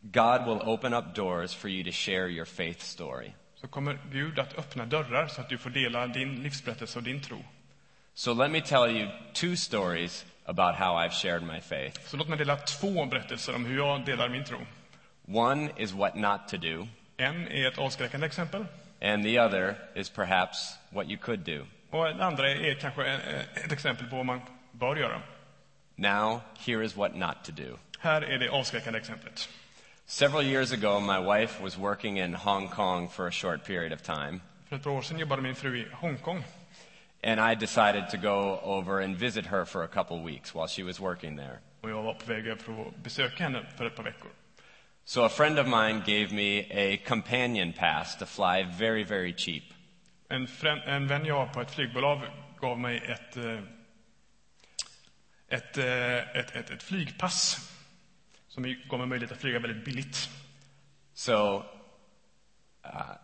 God 0.00 0.44
will 0.44 0.68
open 0.68 0.94
up 0.94 1.14
doors 1.14 1.54
for 1.54 1.70
you 1.70 1.84
to 1.84 1.90
share 1.92 2.28
your 2.28 2.44
faith 2.44 2.80
story. 2.80 3.30
så 3.54 3.68
kommer 3.68 3.98
Gud 4.12 4.38
att 4.38 4.58
öppna 4.58 4.86
dörrar 4.86 5.26
så 5.28 5.40
att 5.40 5.48
du 5.48 5.58
får 5.58 5.70
dela 5.70 6.06
din 6.06 6.42
livsberättelse 6.42 6.98
och 6.98 7.02
din 7.04 7.20
tro. 7.22 7.44
So 8.14 8.34
let 8.34 8.50
me 8.50 8.60
tell 8.60 8.96
you 8.96 9.08
two 9.32 9.56
stories 9.56 10.26
about 10.44 10.74
how 10.74 10.96
I've 10.98 11.10
shared 11.22 11.42
my 11.42 11.60
faith. 11.60 12.00
Så 12.08 12.16
låt 12.16 12.28
mig 12.28 12.38
dela 12.38 12.56
två 12.56 13.06
berättelser 13.06 13.54
om 13.54 13.64
hur 13.64 13.76
jag 13.76 14.04
delar 14.04 14.28
min 14.28 14.44
tro. 14.44 14.58
One 15.34 15.70
is 15.76 15.92
what 15.92 16.16
not 16.16 16.48
to 16.48 16.56
do, 16.56 16.88
En 17.16 17.48
är 17.48 17.68
ett 17.68 17.78
avskräckande 17.78 18.26
exempel 18.26 18.66
and 19.02 19.24
the 19.24 19.40
other 19.40 19.74
is 19.94 20.10
perhaps 20.10 20.78
what 20.90 21.06
you 21.06 21.16
could 21.18 21.40
do. 21.40 21.66
och 21.90 22.04
den 22.04 22.20
andra 22.20 22.50
är 22.50 22.74
kanske 22.74 23.04
en- 23.06 23.20
ett 23.54 23.72
exempel 23.72 24.06
på 24.06 24.16
vad 24.16 24.26
man 24.26 24.40
bör 24.72 24.96
göra. 24.96 25.22
Now, 25.96 26.40
here 26.66 26.84
is 26.84 26.96
what 26.96 27.14
not 27.16 27.44
to 27.44 27.52
do. 27.52 27.78
Här 28.00 28.22
är 28.22 28.38
det 28.38 28.48
avskräckande 28.48 28.98
exemplet. 28.98 29.48
Several 30.06 30.44
years 30.44 30.72
ago, 30.72 31.00
my 31.00 31.18
wife 31.38 31.62
was 31.62 31.76
working 31.78 32.18
in 32.20 32.34
Hong 32.34 32.68
Kong 32.68 33.08
for 33.08 33.26
a 33.26 33.30
short 33.30 33.64
period 33.66 33.92
of 33.92 34.02
time, 34.02 34.40
För 34.68 34.76
ett 34.76 34.82
par 34.82 34.90
år 34.90 35.02
sedan 35.02 35.18
jobbade 35.18 35.42
min 35.42 35.54
fru 35.54 35.78
i 35.78 35.86
Hongkong 35.92 36.44
and 37.24 37.40
I 37.52 37.54
decided 37.54 38.08
to 38.10 38.16
go 38.16 38.60
over 38.62 39.02
and 39.04 39.16
visit 39.16 39.46
her 39.46 39.64
for 39.64 39.84
a 39.84 39.88
couple 39.88 40.16
weeks 40.32 40.54
while 40.54 40.68
she 40.68 40.82
was 40.82 41.00
working 41.00 41.36
there. 41.36 41.58
och 41.80 41.90
jag 41.90 42.02
var 42.02 42.14
på 42.14 42.26
väg 42.32 42.46
över 42.46 42.62
för 42.62 42.82
att 42.88 42.96
besöka 42.96 43.42
henne 43.44 43.62
för 43.76 43.86
ett 43.86 43.96
par 43.96 44.02
veckor. 44.04 44.30
So 45.04 45.24
a 45.24 45.28
friend 45.28 45.58
of 45.58 45.66
mine 45.66 46.02
gave 46.06 46.32
me 46.32 46.58
a 46.70 46.96
companion 46.96 47.72
pass 47.72 48.16
to 48.16 48.26
fly 48.26 48.62
very, 48.62 49.04
very 49.04 49.32
cheap. 49.32 49.62
En, 50.28 50.46
frän- 50.46 50.88
en 50.88 51.06
vän 51.06 51.26
jag 51.26 51.36
har 51.36 51.46
på 51.46 51.60
ett 51.60 51.70
flygbolag 51.70 52.20
gav 52.60 52.78
mig 52.78 52.96
ett, 52.98 53.36
eh, 53.36 53.58
ett, 55.48 55.78
eh, 55.78 56.38
ett, 56.38 56.56
ett, 56.56 56.70
ett 56.70 56.82
flygpass 56.82 57.70
som 58.48 58.62
gav 58.88 58.98
mig 58.98 59.08
möjlighet 59.08 59.32
att 59.32 59.40
flyga 59.40 59.58
väldigt 59.58 59.84
billigt. 59.84 60.28
So 61.14 61.64
uh, 62.84 63.16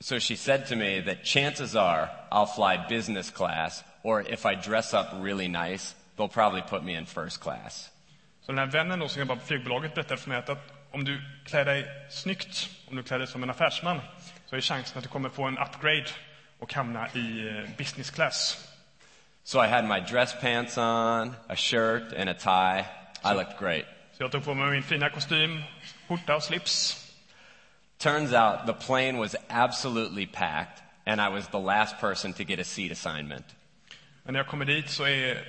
So 0.00 0.20
she 0.20 0.36
said 0.36 0.66
to 0.66 0.76
me 0.76 1.00
that 1.00 1.24
chances 1.24 1.74
are 1.74 2.08
I'll 2.30 2.46
fly 2.46 2.76
business 2.88 3.30
class, 3.30 3.82
or 4.04 4.20
if 4.20 4.46
I 4.46 4.54
dress 4.54 4.94
up 4.94 5.08
really 5.14 5.48
nice, 5.48 5.94
they'll 6.16 6.28
probably 6.28 6.62
put 6.62 6.84
me 6.84 6.94
in 6.94 7.04
first 7.04 7.40
class. 7.40 7.90
Så 8.40 8.52
den 8.52 8.58
här 8.58 8.66
vännen 8.66 8.98
då 8.98 9.08
som 9.08 9.20
jobbar 9.20 9.36
på 9.36 9.46
flygbolaget 9.46 9.94
berättade 9.94 10.20
för 10.20 10.28
mig 10.28 10.38
att 10.38 10.46
om 10.90 11.04
du 11.04 11.20
klär 11.44 11.64
dig 11.64 11.86
snyggt, 12.10 12.70
om 12.86 12.96
du 12.96 13.02
klär 13.02 13.18
dig 13.18 13.28
som 13.28 13.42
en 13.42 13.50
affärsman, 13.50 14.00
så 14.46 14.56
är 14.56 14.60
chansen 14.60 14.98
att 14.98 15.04
du 15.04 15.10
kommer 15.10 15.28
få 15.28 15.44
en 15.44 15.58
upgrade 15.58 16.06
och 16.58 16.74
hamna 16.74 17.08
i 17.08 17.48
eh, 17.48 17.76
business 17.76 18.10
class. 18.10 18.68
So 19.44 19.64
I 19.64 19.68
had 19.68 19.84
my 19.84 20.00
dress 20.00 20.34
pants 20.40 20.78
on, 20.78 21.34
a 21.48 21.56
shirt, 21.56 22.12
and 22.12 22.28
a 22.28 22.34
tie. 22.34 22.84
I 23.24 23.34
looked 23.34 23.58
great. 23.58 23.84
Så 24.12 24.22
jag 24.22 24.32
tog 24.32 24.44
på 24.44 24.54
mig 24.54 24.70
min 24.70 24.82
fina 24.82 25.10
kostym, 25.10 25.62
skjorta 26.08 26.36
och 26.36 26.42
slips. 26.42 27.04
Turns 27.98 28.32
out 28.32 28.66
the 28.66 28.86
plane 28.86 29.18
was 29.18 29.36
absolutely 29.48 30.26
packed, 30.26 30.82
and 31.06 31.20
I 31.20 31.28
was 31.28 31.48
the 31.48 31.58
last 31.58 32.00
person 32.00 32.32
to 32.32 32.42
get 32.42 32.60
a 32.60 32.64
seat 32.64 32.92
assignment. 32.92 33.44
Men 34.22 34.32
när 34.32 34.40
jag 34.40 34.46
kommer 34.46 34.64
dit 34.64 34.90
så 34.90 35.04
är 35.04 35.44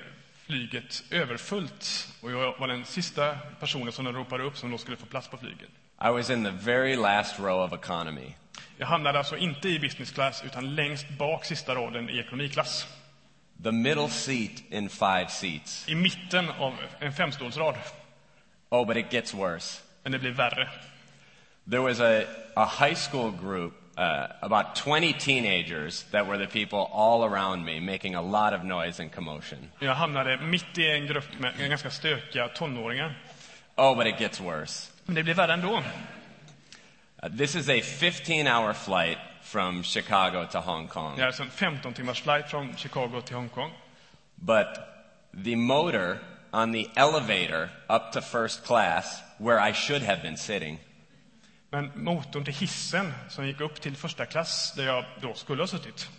flyget 0.49 1.03
överfullt 1.11 2.07
och 2.21 2.31
jag 2.31 2.59
var 2.59 2.67
den 2.67 2.85
sista 2.85 3.35
personen 3.59 3.91
som 3.91 4.05
de 4.05 4.13
ropade 4.13 4.43
upp 4.43 4.57
som 4.57 4.71
då 4.71 4.77
skulle 4.77 4.97
få 4.97 5.05
plats 5.05 5.27
på 5.27 5.37
flyget. 5.37 5.69
I 6.01 6.09
was 6.09 6.29
in 6.29 6.43
the 6.43 6.51
very 6.51 6.95
last 6.95 7.39
row 7.39 7.63
of 7.63 7.73
economy. 7.73 8.35
Jag 8.77 8.87
hamnade 8.87 9.17
alltså 9.17 9.37
inte 9.37 9.69
i 9.69 9.79
business 9.79 10.11
class 10.11 10.43
utan 10.45 10.75
längst 10.75 11.09
bak 11.09 11.45
sista 11.45 11.75
raden 11.75 12.09
i 12.09 12.19
ekonomiklass. 12.19 12.87
The 13.63 13.71
middle 13.71 14.09
seat 14.09 14.63
in 14.69 14.89
five 14.89 15.27
seats. 15.29 15.89
I 15.89 15.95
mitten 15.95 16.49
av 16.49 16.73
en 16.99 17.13
femstolsrad. 17.13 17.75
Oh, 18.69 18.87
but 18.87 18.97
it 18.97 19.13
gets 19.13 19.33
worse. 19.33 19.81
Men 20.03 20.11
det 20.11 20.19
blir 20.19 20.31
värre. 20.31 20.69
There 21.69 21.81
was 21.81 21.99
a, 21.99 22.23
a 22.55 22.65
high 22.65 22.95
school 22.95 23.31
group, 23.41 23.73
uh, 23.99 24.27
about 24.41 24.75
20 24.75 25.13
teenagers, 25.13 26.05
that 26.11 26.25
were 26.25 26.37
the 26.37 26.47
people 26.47 26.89
all 26.91 27.25
around 27.25 27.65
me 27.65 27.79
making 27.79 28.15
a 28.15 28.21
lot 28.21 28.53
of 28.53 28.63
noise 28.63 28.99
and 28.99 29.11
commotion. 29.11 29.71
Jag 29.79 29.93
hamnade 29.93 30.37
mitt 30.41 30.77
i 30.77 30.91
en 30.91 31.07
grupp 31.07 31.39
med 31.39 31.69
ganska 31.69 31.89
stökiga 31.89 32.47
tonåringar. 32.47 33.15
Oh, 33.75 33.95
but 33.95 34.07
it 34.07 34.19
gets 34.19 34.39
worse. 34.39 34.91
Men 35.05 35.15
det 35.15 35.23
blir 35.23 35.33
värre 35.33 35.53
ändå. 35.53 35.83
Uh, 37.23 37.37
this 37.37 37.55
is 37.55 37.69
a 37.69 37.81
15 37.81 38.47
hour 38.47 38.73
flight 38.73 39.17
from 39.41 39.83
Chicago 39.83 40.47
to 40.51 40.59
Hong 40.59 40.87
Kong. 40.87 41.15
Det 41.15 41.21
är 41.21 41.27
alltså 41.27 41.43
en 41.43 41.49
15 41.49 41.93
timmars 41.93 42.21
flight 42.21 42.49
från 42.49 42.77
Chicago 42.77 43.21
till 43.21 43.35
Hongkong. 43.35 43.71
But 44.35 44.67
the 45.45 45.55
motor 45.55 46.19
on 46.51 46.71
the 46.71 46.87
elevator 46.95 47.69
up 47.89 48.11
to 48.13 48.21
first 48.21 48.63
class, 48.63 49.21
where 49.37 49.69
I 49.69 49.73
should 49.73 50.03
have 50.03 50.21
been 50.21 50.37
sitting, 50.37 50.79
Men 51.69 51.91
motorn 51.95 52.43
till 52.43 52.53
hissen 52.53 53.13
som 53.29 53.47
gick 53.47 53.61
upp 53.61 53.81
till 53.81 53.95
första 53.95 54.25
klass, 54.25 54.73
där 54.75 54.85
jag 54.85 55.05
då 55.21 55.33
skulle 55.33 55.61
ha 55.61 55.67
suttit, 55.67 56.09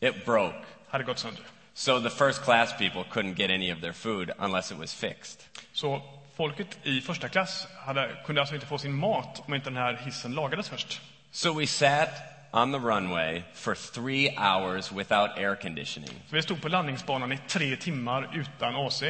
it 0.00 0.24
broke. 0.24 0.64
hade 0.88 1.04
gått 1.04 1.18
sönder. 1.18 1.42
So 1.74 2.00
the 2.00 2.10
first 2.10 2.42
class 2.42 2.72
people 2.78 3.04
couldn't 3.10 3.34
get 3.34 3.50
any 3.50 3.72
of 3.72 3.80
their 3.80 3.92
food 3.92 4.30
unless 4.38 4.72
it 4.72 4.78
was 4.78 4.94
fixed. 4.94 5.40
Så 5.72 6.02
folket 6.36 6.78
i 6.82 7.00
första 7.00 7.28
klass 7.28 7.66
hade, 7.76 8.16
kunde 8.26 8.40
alltså 8.40 8.54
inte 8.54 8.66
få 8.66 8.78
sin 8.78 8.94
mat 8.94 9.42
om 9.46 9.54
inte 9.54 9.70
den 9.70 9.76
här 9.76 10.00
hissen 10.04 10.34
lagades 10.34 10.68
först. 10.68 11.00
So 11.30 11.52
we 11.52 11.66
sat 11.66 12.08
on 12.52 12.72
the 12.72 12.78
runway 12.78 13.42
for 13.54 13.74
three 13.74 14.36
hours 14.36 14.92
without 14.92 15.30
air 15.38 15.54
conditioning. 15.54 16.22
Så 16.28 16.36
vi 16.36 16.42
stod 16.42 16.62
på 16.62 16.68
landningsbanan 16.68 17.32
i 17.32 17.38
tre 17.48 17.76
timmar 17.76 18.30
utan 18.34 18.76
AC. 18.76 19.02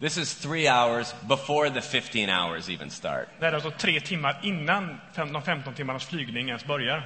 This 0.00 0.16
is 0.16 0.32
three 0.32 0.66
hours 0.66 1.14
before 1.28 1.68
the 1.68 1.82
15 1.82 2.30
hours 2.30 2.70
even 2.70 2.90
start. 2.90 3.28
Det 3.40 3.46
är 3.46 3.52
alltså 3.52 3.70
tre 3.70 4.00
timmar 4.00 4.40
innan 4.42 5.00
de 5.32 5.42
15 5.42 5.74
timmarnas 5.74 6.06
flygning 6.06 6.48
ens 6.48 6.64
börjar. 6.64 7.02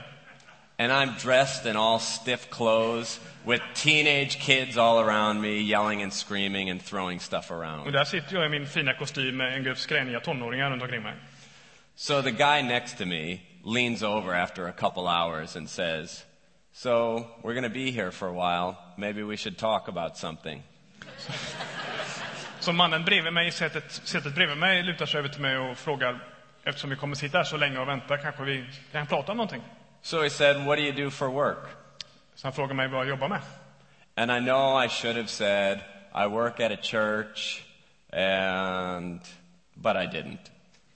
And 0.78 0.92
I'm 0.92 1.14
dressed 1.18 1.66
in 1.70 1.76
all 1.76 1.98
stiff 1.98 2.50
clothes 2.50 3.20
with 3.44 3.62
teenage 3.74 4.38
kids 4.40 4.76
all 4.76 5.00
around 5.00 5.40
me 5.40 5.60
yelling 5.60 6.02
and 6.02 6.12
screaming 6.12 6.70
and 6.70 6.82
throwing 6.82 7.20
stuff 7.20 7.50
Och 7.50 7.56
around. 7.56 7.92
där 7.92 8.04
sitter 8.04 8.36
jag 8.36 8.46
i 8.46 8.48
min 8.48 8.66
fina 8.66 8.94
kostym 8.94 9.36
med 9.36 9.54
en 9.54 9.62
grupp 9.64 9.78
skräniga 9.78 10.20
tonåringar 10.20 10.70
runt 10.70 10.82
omkring 10.82 11.02
mig. 11.02 11.14
So 11.96 12.22
the 12.22 12.30
guy 12.30 12.62
next 12.62 12.98
to 12.98 13.06
me 13.06 13.40
leans 13.64 14.02
over 14.02 14.34
after 14.34 14.66
a 14.66 14.72
couple 14.72 15.08
hours 15.08 15.56
and 15.56 15.68
says, 15.68 16.24
So 16.72 17.26
we're 17.42 17.54
going 17.54 17.68
to 17.72 17.74
be 17.74 17.90
here 17.90 18.10
for 18.10 18.28
a 18.28 18.32
while. 18.32 18.76
Maybe 18.96 19.22
we 19.22 19.36
should 19.36 19.58
talk 19.58 19.88
about 19.88 20.16
something. 20.16 20.62
Så 22.64 22.72
mannen 22.72 23.04
bredvid 23.04 23.32
mig, 23.32 23.50
sätet, 23.50 23.92
sätet 23.92 24.34
bredvid 24.34 24.58
mig, 24.58 24.82
lutar 24.82 25.06
sig 25.06 25.18
över 25.18 25.28
till 25.28 25.40
mig 25.40 25.56
och 25.56 25.78
frågar, 25.78 26.18
eftersom 26.64 26.90
vi 26.90 26.96
kommer 26.96 27.14
sitta 27.14 27.38
här 27.38 27.44
så 27.44 27.56
länge 27.56 27.78
och 27.78 27.88
vänta, 27.88 28.16
kanske 28.16 28.42
vi 28.44 28.64
kan 28.92 29.06
prata 29.06 29.32
om 29.32 29.36
någonting? 29.36 29.62
So 30.02 30.22
he 30.22 30.30
said, 30.30 30.56
What 30.56 30.78
do 30.78 30.82
you 30.82 31.04
do 31.04 31.10
for 31.10 31.26
work? 31.26 31.68
Så 32.34 32.46
han 32.46 32.52
frågar 32.52 32.74
mig 32.74 32.88
vad 32.88 33.00
jag 33.00 33.08
jobbar 33.08 33.28
med. 33.28 33.40
And 34.14 34.30
I 34.30 34.40
know 34.40 34.84
I 34.84 34.88
should 34.88 35.16
have 35.16 35.28
said, 35.28 35.80
I 36.14 36.26
work 36.26 36.60
at 36.60 36.72
a 36.72 36.76
church, 36.82 37.62
and, 38.12 39.20
but 39.74 39.96
I 39.96 40.06
didn't. 40.06 40.50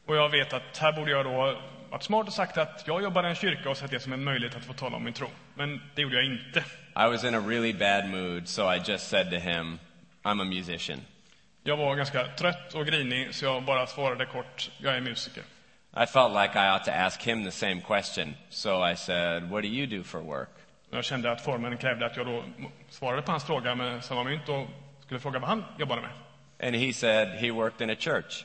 Och 0.06 0.16
jag 0.16 0.28
vet 0.28 0.52
att 0.52 0.78
här 0.78 0.92
borde 0.92 1.10
jag 1.10 1.24
då 1.24 1.60
varit 1.90 2.02
smart 2.02 2.26
och 2.26 2.32
sagt 2.32 2.58
att 2.58 2.84
jag 2.86 3.02
jobbar 3.02 3.24
i 3.24 3.28
en 3.28 3.34
kyrka 3.34 3.70
och 3.70 3.76
sett 3.76 3.90
det 3.90 4.00
som 4.00 4.12
en 4.12 4.24
möjlighet 4.24 4.56
att 4.56 4.64
få 4.64 4.72
tala 4.72 4.96
om 4.96 5.04
min 5.04 5.14
tro. 5.14 5.28
Men 5.54 5.80
det 5.94 6.02
gjorde 6.02 6.16
jag 6.16 6.24
inte. 6.24 6.64
I 6.96 7.10
was 7.10 7.24
in 7.24 7.34
a 7.34 7.40
really 7.48 7.72
bad 7.72 8.08
mood, 8.08 8.48
so 8.48 8.74
I 8.74 8.80
just 8.86 9.08
said 9.08 9.30
to 9.30 9.36
him, 9.36 9.78
I'm 10.24 10.42
a 10.42 10.44
musician. 10.44 11.00
Jag 11.68 11.76
var 11.76 11.96
ganska 11.96 12.26
trött 12.26 12.74
och 12.74 12.86
grinig 12.86 13.34
så 13.34 13.44
jag 13.44 13.62
bara 13.62 13.86
svarade 13.86 14.26
kort, 14.26 14.70
jag 14.78 14.96
är 14.96 15.00
musiker. 15.00 15.42
I 16.02 16.06
felt 16.06 16.34
like 16.34 16.58
I 16.58 16.70
ought 16.70 16.84
to 16.84 16.90
ask 16.90 17.22
him 17.22 17.44
the 17.44 17.50
same 17.50 17.80
question, 17.80 18.34
so 18.50 18.90
I 18.90 18.96
said, 18.96 19.50
What 19.50 19.62
do 19.62 19.68
you 19.68 19.86
do 19.86 20.04
for 20.04 20.20
work? 20.20 20.48
Jag 20.90 21.04
kände 21.04 21.32
att 21.32 21.40
formen 21.40 21.76
krävde 21.76 22.06
att 22.06 22.16
jag 22.16 22.26
då 22.26 22.44
svarade 22.90 23.22
på 23.22 23.30
hans 23.30 23.44
fråga 23.44 23.74
med 23.74 24.04
samma 24.04 24.24
mynt 24.24 24.48
och 24.48 24.66
skulle 25.04 25.20
fråga 25.20 25.38
vad 25.38 25.48
han 25.48 25.64
jobbade 25.78 26.00
med. 26.00 26.10
And 26.66 26.76
he 26.76 26.92
said 26.92 27.28
he 27.28 27.50
worked 27.50 27.80
in 27.80 27.90
a 27.90 27.96
church. 27.98 28.44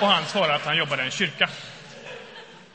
Och 0.00 0.06
han 0.06 0.24
svarade 0.24 0.54
att 0.54 0.64
han 0.64 0.76
jobbade 0.76 1.02
i 1.02 1.04
en 1.04 1.10
kyrka. 1.10 1.48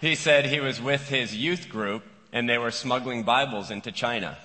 He 0.02 0.16
said 0.16 0.46
he 0.46 0.60
was 0.60 0.80
with 0.80 1.12
his 1.12 1.34
youth 1.34 1.70
group 1.72 2.04
and 2.34 2.50
they 2.50 2.58
were 2.58 2.72
smuggling 2.72 3.26
Bibles 3.26 3.72
into 3.72 3.92
China. 3.92 4.36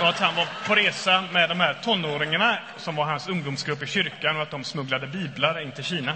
Och 0.00 0.08
att 0.08 0.18
han 0.18 0.36
var 0.36 0.46
på 0.66 0.74
resa 0.74 1.24
med 1.32 1.48
de 1.48 1.60
här 1.60 1.76
tonåringarna 1.84 2.58
som 2.76 2.96
var 2.96 3.04
hans 3.04 3.28
ungdomsgrupp 3.28 3.82
i 3.82 3.86
kyrkan 3.86 4.36
och 4.36 4.42
att 4.42 4.50
de 4.50 4.64
smugglade 4.64 5.06
biblar 5.06 5.60
in 5.60 5.72
till 5.72 5.84
Kina. 5.84 6.12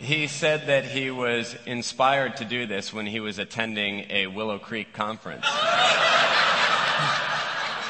He 0.00 0.28
said 0.28 0.66
that 0.66 0.84
he 0.84 1.10
was 1.10 1.56
inspired 1.64 2.36
to 2.36 2.44
do 2.44 2.66
this 2.66 2.94
when 2.94 3.06
he 3.06 3.20
was 3.20 3.38
attending 3.38 4.00
a 4.00 4.28
Willow 4.28 4.58
Creek 4.58 4.96
conference. 4.96 5.46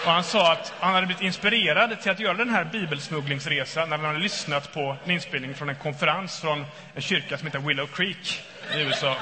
Och 0.04 0.10
han 0.12 0.24
sa 0.24 0.52
att 0.52 0.72
han 0.80 0.94
hade 0.94 1.06
blivit 1.06 1.22
inspirerad 1.22 2.00
till 2.00 2.10
att 2.10 2.20
göra 2.20 2.34
den 2.34 2.50
här 2.50 2.64
bibelsmugglingsresan 2.64 3.88
när 3.88 3.96
han 3.96 4.06
hade 4.06 4.18
lyssnat 4.18 4.72
på 4.72 4.96
en 5.04 5.10
inspelning 5.10 5.54
från 5.54 5.68
en 5.68 5.76
konferens 5.76 6.40
från 6.40 6.66
en 6.94 7.02
kyrka 7.02 7.38
som 7.38 7.46
heter 7.46 7.58
Willow 7.58 7.86
Creek 7.86 8.42
i 8.76 8.80
USA. 8.80 9.16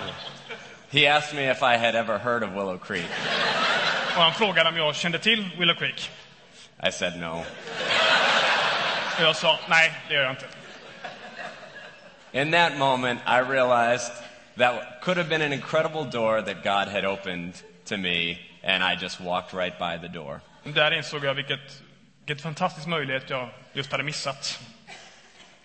He 0.91 1.17
asked 1.17 1.37
me 1.37 1.51
if 1.51 1.63
I 1.63 1.77
had 1.77 1.95
ever 1.95 2.19
heard 2.19 2.43
of 2.43 2.51
Willow 2.51 2.79
Creek. 2.79 3.11
Och 4.17 4.23
han 4.23 4.35
frågade 4.35 4.69
om 4.69 4.77
jag 4.77 4.97
kände 4.97 5.19
till 5.19 5.49
Willow 5.59 5.75
Creek. 5.75 6.11
I 6.89 6.93
said 6.93 7.21
no. 7.21 7.45
Och 9.17 9.23
jag 9.23 9.37
sa, 9.37 9.59
nej, 9.69 9.93
det 10.09 10.15
gör 10.15 10.23
jag 10.23 10.33
inte. 10.33 10.47
In 12.33 12.53
that 12.53 12.77
moment, 12.77 13.21
I 13.27 13.41
realized 13.41 14.13
that 14.57 15.01
could 15.03 15.17
have 15.17 15.29
been 15.29 15.43
an 15.43 15.53
incredible 15.53 16.05
door 16.05 16.43
that 16.43 16.63
God 16.65 16.89
had 16.89 17.05
opened 17.05 17.55
to 17.85 17.97
me, 17.97 18.39
and 18.65 18.85
I 18.85 19.03
just 19.03 19.21
walked 19.21 19.55
right 19.55 19.79
by 19.79 20.09
the 20.09 20.19
door. 20.19 20.41
Där 20.65 20.91
insåg 20.91 21.25
jag 21.25 21.35
vilket, 21.35 21.83
vilket 22.27 22.43
fantastisk 22.43 22.87
möjlighet 22.87 23.31
jag 23.31 23.49
just 23.73 23.93
hade 23.93 24.05
missat. 24.05 24.61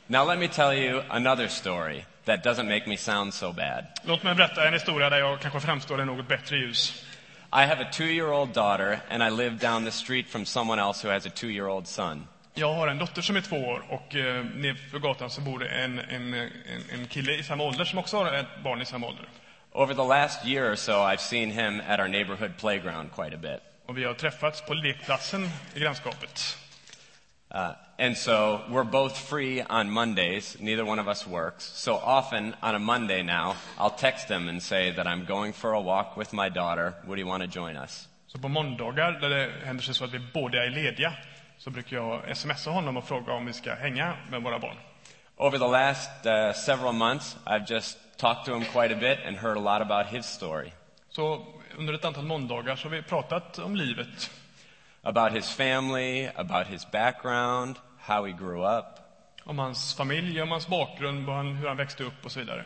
Now, 0.08 0.26
let 0.28 0.40
me 0.40 0.48
tell 0.48 0.74
you 0.74 1.02
another 1.10 1.48
story 1.48 2.06
that 2.26 2.44
doesn't 2.44 2.68
make 2.68 2.88
me 2.88 2.98
sound 2.98 3.34
so 3.34 3.52
bad. 3.54 3.86
Låt 4.04 4.24
mig 4.24 4.36
berätta 4.36 4.68
en 4.68 4.74
historia 4.74 5.10
där 5.10 5.18
jag 5.18 5.40
kanske 5.40 5.60
framstår 5.60 6.02
i 6.02 6.06
något 6.06 6.28
bättre 6.28 6.58
ljus. 6.58 7.06
I 7.56 7.66
have 7.66 7.80
a 7.80 7.90
two 7.92 8.06
year 8.06 8.32
old 8.32 8.54
daughter, 8.54 9.02
and 9.10 9.24
I 9.24 9.30
live 9.30 9.60
down 9.60 9.86
the 9.86 9.92
street 9.92 10.28
from 10.28 10.46
someone 10.46 10.80
else 10.80 11.04
who 11.04 11.10
has 11.10 11.26
a 11.26 11.30
two 11.30 11.50
year 11.50 11.68
old 11.68 11.88
son. 11.88 12.28
Jag 12.54 12.74
har 12.74 12.88
en 12.88 12.98
dotter 12.98 13.22
som 13.22 13.36
är 13.36 13.42
två 13.42 13.58
år 13.58 13.84
och 13.90 14.16
eh, 14.16 14.46
nedför 14.46 15.00
gatan 15.00 15.30
så 15.30 15.42
bor 15.42 15.60
det 15.60 15.68
en, 15.68 16.00
en, 16.00 16.34
en, 16.34 16.50
en 16.92 17.08
kille 17.08 17.34
i 17.34 17.44
samma 17.44 17.64
ålder 17.64 17.86
som 17.86 18.00
också 18.00 18.18
har 18.18 18.34
ett 18.34 18.64
barn 18.64 18.82
i 18.82 18.86
samma 18.86 19.08
ålder. 19.08 19.26
Over 19.72 19.94
the 19.94 20.04
last 20.04 20.46
year 20.46 20.72
or 20.72 20.76
so, 20.76 20.92
I've 20.92 21.20
seen 21.20 21.52
him 21.52 21.82
at 21.88 22.00
our 22.00 22.08
neighborhood 22.08 22.58
playground 22.58 23.10
quite 23.16 23.36
a 23.36 23.40
bit. 23.42 23.62
Och 23.86 23.98
vi 23.98 24.04
har 24.04 24.14
träffats 24.14 24.62
på 24.62 24.74
lekplatsen 24.74 25.50
i 25.76 25.80
grannskapet. 25.80 26.58
Uh, 27.54 27.76
and 28.00 28.18
so 28.18 28.62
we're 28.70 28.84
both 28.84 29.16
free 29.16 29.62
on 29.62 29.90
Mondays. 29.90 30.58
Neither 30.60 30.84
one 30.84 31.00
of 31.00 31.08
us 31.08 31.28
works. 31.28 31.64
So 31.76 31.94
often 31.94 32.56
on 32.62 32.76
a 32.76 32.80
Monday 32.80 33.22
now, 33.22 33.56
I'll 33.78 33.96
text 33.98 34.28
him 34.28 34.50
and 34.50 34.62
say 34.62 34.92
that 34.92 35.06
I'm 35.06 35.26
going 35.26 35.54
for 35.54 35.74
a 35.74 35.82
walk 35.82 36.18
with 36.18 36.34
my 36.34 36.50
daughter. 36.50 36.96
Would 37.08 37.20
you 37.20 37.28
want 37.28 37.44
to 37.44 37.60
join 37.60 37.78
us? 37.78 38.08
Så 38.28 38.40
på 38.40 38.48
måndagar, 38.48 39.12
där 39.12 39.30
det 39.30 39.52
händer 39.66 39.84
sig 39.84 39.96
så 39.96 40.06
att 40.06 40.14
vi 40.14 40.20
båda 40.34 40.66
är 40.66 40.70
lediga, 40.70 41.14
så 41.58 41.70
brukar 41.70 41.98
jag 41.98 42.38
smsa 42.38 42.72
honom 42.72 42.98
och 42.98 43.08
fråga 43.08 43.34
om 43.34 43.46
vi 43.46 43.54
ska 43.54 43.74
hänga 43.74 44.14
med 44.30 44.42
våra 44.42 44.60
barn. 44.60 44.78
Over 45.38 45.58
the 45.58 45.68
last 45.68 46.26
uh, 46.26 46.54
several 46.54 46.94
months, 46.94 47.38
I've 47.46 47.66
just 47.68 47.98
talked 48.18 48.46
to 48.46 48.54
him 48.54 48.66
quite 48.66 48.94
a 48.94 48.98
bit 49.00 49.18
and 49.28 49.38
heard 49.38 49.58
a 49.58 49.60
lot 49.60 49.82
about 49.82 50.06
his 50.06 50.26
story, 50.26 50.72
Så 51.10 51.46
under 51.78 51.94
ett 51.94 52.06
antal 52.06 52.26
måndagar 52.26 52.76
så 52.76 52.86
har 52.86 52.96
vi 52.96 53.02
pratat 53.02 53.60
om 53.60 53.76
livet. 53.76 54.32
About 55.04 55.32
his 55.32 55.50
family, 55.50 56.30
about 56.36 56.68
his 56.68 56.86
background, 56.86 57.78
how 57.98 58.26
he 58.26 58.34
grew 58.34 58.64
up. 58.64 59.00
Om 59.46 59.60
hans 59.60 59.94
familj, 59.94 60.42
om 60.42 60.50
hans 60.50 60.68
bakgrund, 60.68 61.28
hur 61.58 61.68
han 61.68 61.78
växte 61.78 62.04
upp 62.04 62.26
och 62.26 62.32
så 62.32 62.40
vidare. 62.40 62.66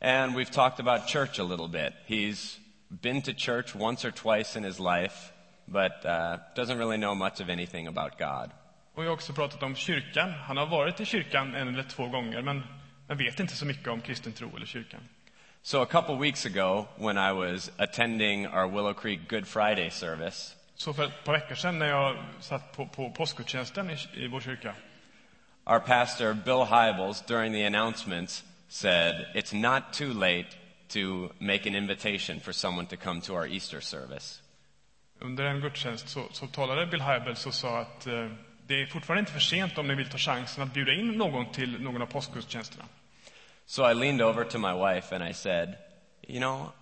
And 0.00 0.34
we've 0.36 0.52
talked 0.52 0.80
about 0.80 1.08
church 1.08 1.38
a 1.38 1.44
little 1.44 1.68
bit. 1.68 1.94
He's 2.06 2.58
been 2.88 3.22
to 3.22 3.32
church 3.32 3.74
once 3.74 4.04
or 4.04 4.10
twice 4.10 4.58
in 4.58 4.64
his 4.64 4.78
life, 4.78 5.32
but 5.66 6.04
uh, 6.04 6.36
doesn't 6.54 6.78
really 6.78 6.98
know 6.98 7.14
much 7.14 7.40
of 7.40 7.48
anything 7.48 7.86
about 7.86 8.18
God. 8.18 8.50
Och 8.94 9.02
vi 9.02 9.06
har 9.06 9.14
också 9.14 9.32
pratat 9.32 9.62
om 9.62 9.74
kyrkan. 9.74 10.30
Han 10.30 10.56
har 10.56 10.66
varit 10.66 11.00
i 11.00 11.04
kyrkan 11.04 11.54
en 11.54 11.68
eller 11.68 11.82
två 11.82 12.06
gånger, 12.08 12.42
men 12.42 12.62
men 13.06 13.18
vet 13.18 13.40
inte 13.40 13.56
så 13.56 13.66
mycket 13.66 13.88
om 13.88 14.00
kristen 14.00 14.32
tro 14.32 14.56
eller 14.56 14.66
kyrkan. 14.66 15.00
So 15.62 15.82
a 15.82 15.86
couple 15.86 16.16
weeks 16.16 16.46
ago, 16.46 16.86
when 16.96 17.16
I 17.16 17.32
was 17.32 17.70
attending 17.78 18.46
our 18.46 18.66
Willow 18.66 18.92
Creek 18.92 19.28
Good 19.28 19.46
Friday 19.46 19.90
service, 19.90 20.54
Så 20.74 20.94
för 20.94 21.04
ett 21.04 21.24
par 21.24 21.32
veckor 21.32 21.54
sedan 21.54 21.78
när 21.78 21.86
jag 21.86 22.16
satt 22.40 22.76
på, 22.76 22.86
på 22.86 23.10
påskgudstjänsten 23.10 23.90
i, 23.90 23.96
i 24.14 24.26
vår 24.28 24.40
kyrka, 24.40 24.74
our 25.66 25.78
pastor, 25.78 26.32
Bill 26.32 26.64
Hybels, 26.64 27.20
during 27.26 27.52
the 27.52 27.64
announcements 27.64 28.44
said, 28.68 29.26
It's 29.34 29.52
not 29.52 29.92
too 29.92 30.12
late 30.12 30.48
to 30.88 31.30
make 31.38 31.68
an 31.68 31.74
invitation 31.74 32.40
for 32.40 32.52
someone 32.52 32.86
to 32.86 32.96
come 32.96 33.20
to 33.20 33.34
our 33.34 33.46
Easter 33.46 33.80
service. 33.80 34.40
under 35.20 35.44
en 35.44 35.60
gudstjänst, 35.60 36.08
så, 36.08 36.24
så 36.32 36.46
talade 36.46 36.86
Bill 36.86 37.02
Hybels 37.02 37.46
och 37.46 37.54
sa 37.54 37.78
att 37.78 38.06
eh, 38.06 38.30
det 38.66 38.82
är 38.82 38.86
fortfarande 38.86 39.20
inte 39.20 39.32
för 39.32 39.40
sent 39.40 39.78
om 39.78 39.88
ni 39.88 39.94
vill 39.94 40.08
ta 40.08 40.18
chansen 40.18 40.62
att 40.62 40.74
bjuda 40.74 40.92
in 40.92 41.12
någon 41.12 41.52
till 41.52 41.82
någon 41.82 42.02
av 42.02 42.06
påskgudstjänsterna. 42.06 42.84
So 43.66 43.90
I 43.90 43.94
leaned 43.94 44.22
over 44.22 44.44
to 44.44 44.58
my 44.58 44.72
wife 44.72 45.16
and 45.16 45.24
I 45.24 45.34
said, 45.34 45.74
You 46.28 46.40
know, 46.40 46.72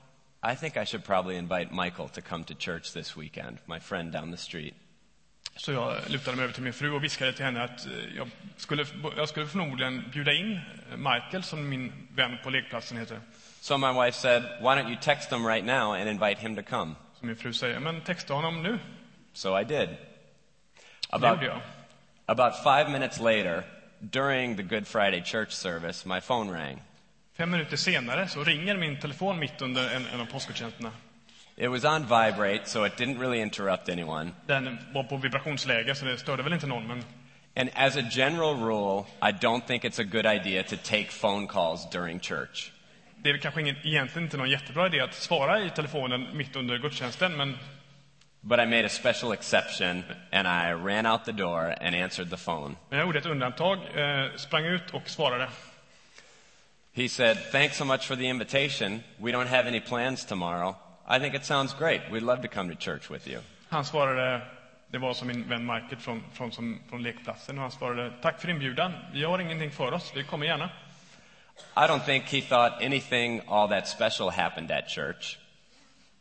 I 0.43 0.57
think 0.57 0.77
I 0.77 0.85
should 0.85 1.05
probably 1.05 1.37
invite 1.37 1.73
Michael 1.73 2.09
to 2.09 2.21
come 2.21 2.45
to 2.45 2.55
church 2.55 2.93
this 2.93 3.17
weekend, 3.17 3.59
my 3.67 3.79
friend 3.79 4.13
down 4.13 4.31
the 4.31 4.37
street. 4.37 4.75
Så 5.57 5.73
jag 5.73 5.97
lutade 6.09 6.37
mig 6.37 6.45
över 6.45 6.55
till 6.55 6.63
min 6.63 6.73
fru 6.73 6.91
och 6.93 7.05
viskade 7.05 7.33
till 7.33 7.45
henne 7.45 7.65
att 7.65 7.87
eh, 7.87 7.93
jag 8.17 8.29
skulle, 8.57 8.87
jag 9.17 9.29
skulle 9.29 9.47
förmodligen 9.47 10.05
bjuda 10.13 10.33
in 10.33 10.61
Michael, 10.97 11.43
som 11.43 11.69
min 11.69 11.93
vän 12.15 12.39
på 12.43 12.51
lekplatsen 12.51 12.99
heter. 12.99 13.21
So 13.61 13.79
my 13.79 13.93
wife 13.93 14.19
said, 14.19 14.43
Why 14.43 14.75
don't 14.75 14.89
you 14.89 14.97
text 15.01 15.33
him 15.33 15.47
right 15.47 15.65
now 15.65 15.93
and 15.93 16.09
invite 16.09 16.39
him 16.39 16.57
to 16.57 16.63
come? 16.63 16.95
Så 17.21 17.27
min 17.27 17.37
fru 17.37 17.53
säger, 17.53 17.81
men 17.81 18.01
texta 18.01 18.35
honom 18.35 18.63
nu. 18.63 18.79
So 19.33 19.61
I 19.61 19.65
did. 19.65 19.89
About, 21.11 21.41
about 22.27 22.55
five 22.65 22.91
minutes 22.91 23.21
later, 23.21 23.65
during 24.11 24.57
the 24.57 24.63
Good 24.63 24.87
Friday 24.87 25.23
church 25.25 25.53
service, 25.53 26.07
my 26.07 26.21
phone 26.21 26.51
rang. 26.51 26.81
Fem 27.43 27.51
minuter 27.51 27.77
senare 27.77 28.29
så 28.29 28.45
ringer 28.45 28.77
min 28.77 28.97
telefon 28.97 29.39
mitt 29.39 29.63
under 29.63 29.97
en, 29.97 30.07
en 30.15 30.21
av 30.21 30.27
påskgudstjänsterna. 30.27 30.91
It 31.57 31.71
was 31.71 31.85
on 31.85 32.03
vibrate, 32.03 32.61
so 32.65 32.87
it 32.87 32.93
didn't 32.97 33.19
really 33.21 33.41
interrupt 33.41 33.89
anyone. 33.89 34.31
Den 34.47 34.79
var 34.95 35.05
på 35.05 35.17
vibrationsläge, 35.17 35.95
så 35.95 36.05
det 36.05 36.19
störde 36.19 36.43
väl 36.43 36.53
inte 36.53 36.67
någon, 36.67 36.87
men 36.87 37.05
And 37.57 37.71
as 37.75 37.97
a 37.97 38.03
general 38.11 38.57
rule, 38.57 39.05
I 39.23 39.33
don't 39.33 39.61
think 39.67 39.85
it's 39.85 40.01
a 40.01 40.05
good 40.05 40.27
idea 40.27 40.63
to 40.63 40.77
take 40.77 41.07
phone 41.21 41.47
calls 41.47 41.91
during 41.91 42.21
church. 42.21 42.73
det 43.17 43.31
är 43.31 43.39
kanske 43.39 43.61
ingen, 43.61 43.77
egentligen 43.83 44.27
inte 44.27 44.37
någon 44.37 44.51
jättebra 44.51 44.87
idé 44.87 45.01
att 45.01 45.15
svara 45.15 45.61
i 45.65 45.71
telefonen 45.71 46.37
mitt 46.37 46.57
under 46.57 46.79
gudstjänsten, 46.79 47.37
men 47.37 47.59
But 48.41 48.61
I 48.61 48.67
made 48.67 48.87
a 48.87 48.89
special 48.89 49.33
exception, 49.33 50.05
and 50.33 50.49
I 50.49 50.73
ran 50.73 51.07
out 51.07 51.25
the 51.25 51.33
door 51.33 51.75
and 51.81 51.95
answered 51.95 52.31
the 52.31 52.37
phone. 52.45 52.75
men 52.91 52.99
jag 52.99 53.07
gjorde 53.07 53.19
ett 53.19 53.27
undantag, 53.27 53.79
eh, 53.95 54.37
sprang 54.37 54.65
ut 54.65 54.91
och 54.91 55.09
svarade. 55.09 55.49
He 56.95 57.09
said, 57.09 57.39
Thanks 57.53 57.77
so 57.77 57.85
much 57.85 58.07
for 58.07 58.17
the 58.17 58.29
invitation. 58.29 59.03
We 59.19 59.33
don't 59.33 59.47
have 59.47 59.67
any 59.67 59.81
plans 59.81 60.25
tomorrow. 60.27 60.77
I 61.07 61.19
think 61.19 61.35
it 61.35 61.45
sounds 61.45 61.73
great. 61.73 62.01
We'd 62.11 62.23
love 62.23 62.43
to 62.43 62.49
come 62.49 62.69
to 62.69 62.75
church 62.75 63.11
with 63.11 63.27
you. 63.27 63.39
Han 63.69 63.85
svarade, 63.85 64.43
det 64.91 64.99
var 64.99 65.15
som 65.15 65.29
min 65.29 65.49
vän 65.49 65.67
Michael 65.67 65.97
från, 65.97 66.23
från, 66.33 66.53
som, 66.53 66.81
från 66.89 67.03
lekplatsen, 67.03 67.57
och 67.59 67.63
han 67.63 67.71
svarade 67.71 68.13
tack 68.23 68.41
för 68.41 68.51
inbjudan, 68.51 68.93
vi 69.13 69.25
har 69.25 69.39
ingenting 69.39 69.71
för 69.71 69.93
oss, 69.93 70.13
vi 70.15 70.25
kommer 70.25 70.47
gärna. 70.47 70.71
I 71.77 71.81
don't 71.81 72.05
think 72.05 72.25
he 72.25 72.41
thought 72.41 72.83
anything 72.83 73.41
all 73.49 73.69
that 73.69 73.89
special 73.89 74.31
happened 74.31 74.71
at 74.71 74.89
church. 74.89 75.39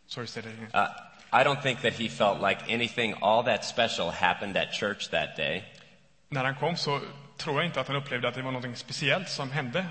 Sorry, 0.07 0.27
say 0.27 0.41
that 0.41 0.53
again. 0.53 0.71
Uh, 0.73 1.41
I 1.41 1.43
don't 1.43 1.61
think 1.61 1.81
that 1.81 1.93
he 1.93 2.09
felt 2.09 2.41
like 2.41 2.73
anything 2.73 3.13
all 3.21 3.43
that 3.43 3.65
special 3.65 4.11
happened 4.11 4.57
at 4.57 4.73
church 4.73 5.09
that 5.09 5.35
day. 5.37 5.63
När 6.29 6.43
han 6.43 6.55
kom 6.55 6.77
så 6.77 6.99
tror 7.37 7.55
jag 7.55 7.65
inte 7.65 7.79
att 7.79 7.87
han 7.87 7.95
upplevde 7.95 8.27
att 8.27 8.35
det 8.35 8.41
var 8.41 8.51
något 8.51 8.77
speciellt 8.77 9.29
som 9.29 9.51
hände. 9.51 9.85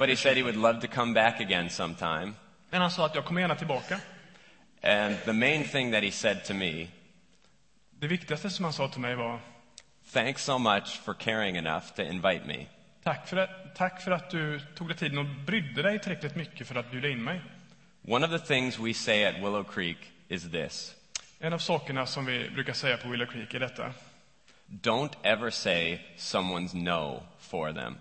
But 0.00 0.08
he 0.08 0.16
said 0.16 0.36
he 0.36 0.42
would 0.42 0.56
love 0.56 0.80
to 0.80 0.86
come 0.86 1.12
back 1.14 1.40
again 1.40 1.70
sometime. 1.70 2.34
Men 2.70 2.80
han 2.80 2.90
sa 2.90 3.06
att 3.06 3.14
jag 3.14 3.24
kommer 3.24 3.40
gärna 3.40 3.54
tillbaka. 3.54 4.00
And 4.82 5.16
the 5.24 5.32
main 5.32 5.64
thing 5.64 5.92
that 5.92 6.02
he 6.02 6.10
said 6.10 6.44
to 6.44 6.54
me, 6.54 6.86
Det 7.90 8.06
viktigaste 8.06 8.50
som 8.50 8.64
han 8.64 8.72
sa 8.72 8.88
till 8.88 9.00
mig 9.00 9.14
var 9.14 9.40
thanks 10.12 10.44
so 10.44 10.58
much 10.58 11.00
for 11.04 11.14
caring 11.14 11.56
enough 11.56 11.84
to 11.96 12.02
invite 12.02 12.44
me. 12.46 12.66
tack 13.02 13.28
för, 13.28 13.36
att, 13.36 13.74
tack 13.74 14.00
för 14.02 14.10
att 14.10 14.30
du 14.30 14.60
tog 14.74 14.88
dig 14.88 14.96
tiden 14.96 15.18
och 15.18 15.24
brydde 15.46 15.82
dig 15.82 15.98
tillräckligt 15.98 16.36
mycket 16.36 16.66
för 16.68 16.74
att 16.74 16.90
bjuda 16.90 17.08
in 17.08 17.24
mig. 17.24 17.40
One 18.08 18.26
of 18.26 18.30
the 18.32 18.54
things 18.54 18.78
we 18.78 18.94
say 18.94 19.24
at 19.24 19.34
Willow 19.34 19.64
Creek 19.64 19.98
is 20.28 20.50
this 20.50 20.94
En 21.40 21.52
av 21.52 21.58
sakerna 21.58 22.06
som 22.06 22.26
vi 22.26 22.50
brukar 22.50 22.72
säga 22.72 22.96
på 22.96 23.08
Willow 23.08 23.26
Creek 23.26 23.54
är 23.54 23.60
detta. 23.60 23.92
don't 24.68 25.12
ever 25.22 25.50
say 25.50 25.98
someone's 26.16 26.74
no 26.74 27.22
for 27.38 27.72
them. 27.72 27.96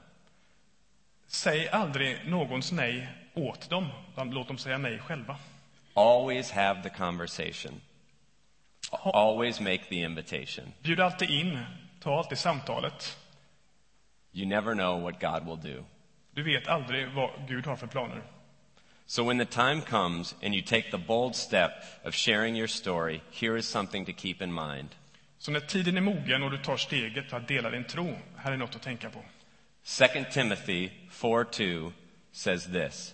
Säg 1.31 1.69
aldrig 1.69 2.27
någons 2.27 2.71
nej 2.71 3.07
åt 3.33 3.69
dem, 3.69 3.87
låt 4.15 4.47
dem 4.47 4.57
säga 4.57 4.77
nej 4.77 4.99
själva. 4.99 5.37
Always 5.93 6.51
have 6.51 6.83
the 6.83 6.89
conversation. 6.89 7.81
Always 8.91 9.59
make 9.59 9.83
the 9.89 9.95
invitation. 9.95 10.73
Bjud 10.81 10.99
alltid 10.99 11.29
in, 11.29 11.59
ta 11.99 12.17
alltid 12.17 12.37
samtalet. 12.37 13.17
You 14.31 14.47
never 14.47 14.73
know 14.73 15.01
what 15.01 15.19
God 15.21 15.45
will 15.45 15.73
do. 15.73 15.83
Du 16.31 16.43
vet 16.43 16.67
aldrig 16.67 17.07
vad 17.07 17.29
Gud 17.47 17.65
har 17.65 17.75
för 17.75 17.87
planer. 17.87 18.21
So 19.05 19.23
when 19.23 19.37
the 19.37 19.45
time 19.45 19.81
comes 19.81 20.35
and 20.43 20.53
you 20.53 20.63
take 20.63 20.91
the 20.91 20.97
bold 20.97 21.35
step 21.35 21.71
of 22.05 22.15
sharing 22.15 22.55
your 22.55 22.67
story, 22.67 23.21
here 23.31 23.57
is 23.57 23.65
something 23.65 24.05
to 24.05 24.11
keep 24.11 24.35
in 24.41 24.53
mind. 24.53 24.89
Så 25.37 25.51
när 25.51 25.59
tiden 25.59 25.97
är 25.97 26.01
mogen 26.01 26.43
och 26.43 26.51
du 26.51 26.57
tar 26.57 26.77
steget 26.77 27.33
att 27.33 27.47
dela 27.47 27.69
din 27.69 27.83
tro, 27.83 28.15
här 28.37 28.51
är 28.51 28.57
något 28.57 28.75
att 28.75 28.81
tänka 28.81 29.09
på. 29.09 29.23
2 29.85 30.25
Timothy 30.31 30.91
4:2 31.09 31.93
says 32.31 32.65
this. 32.67 33.13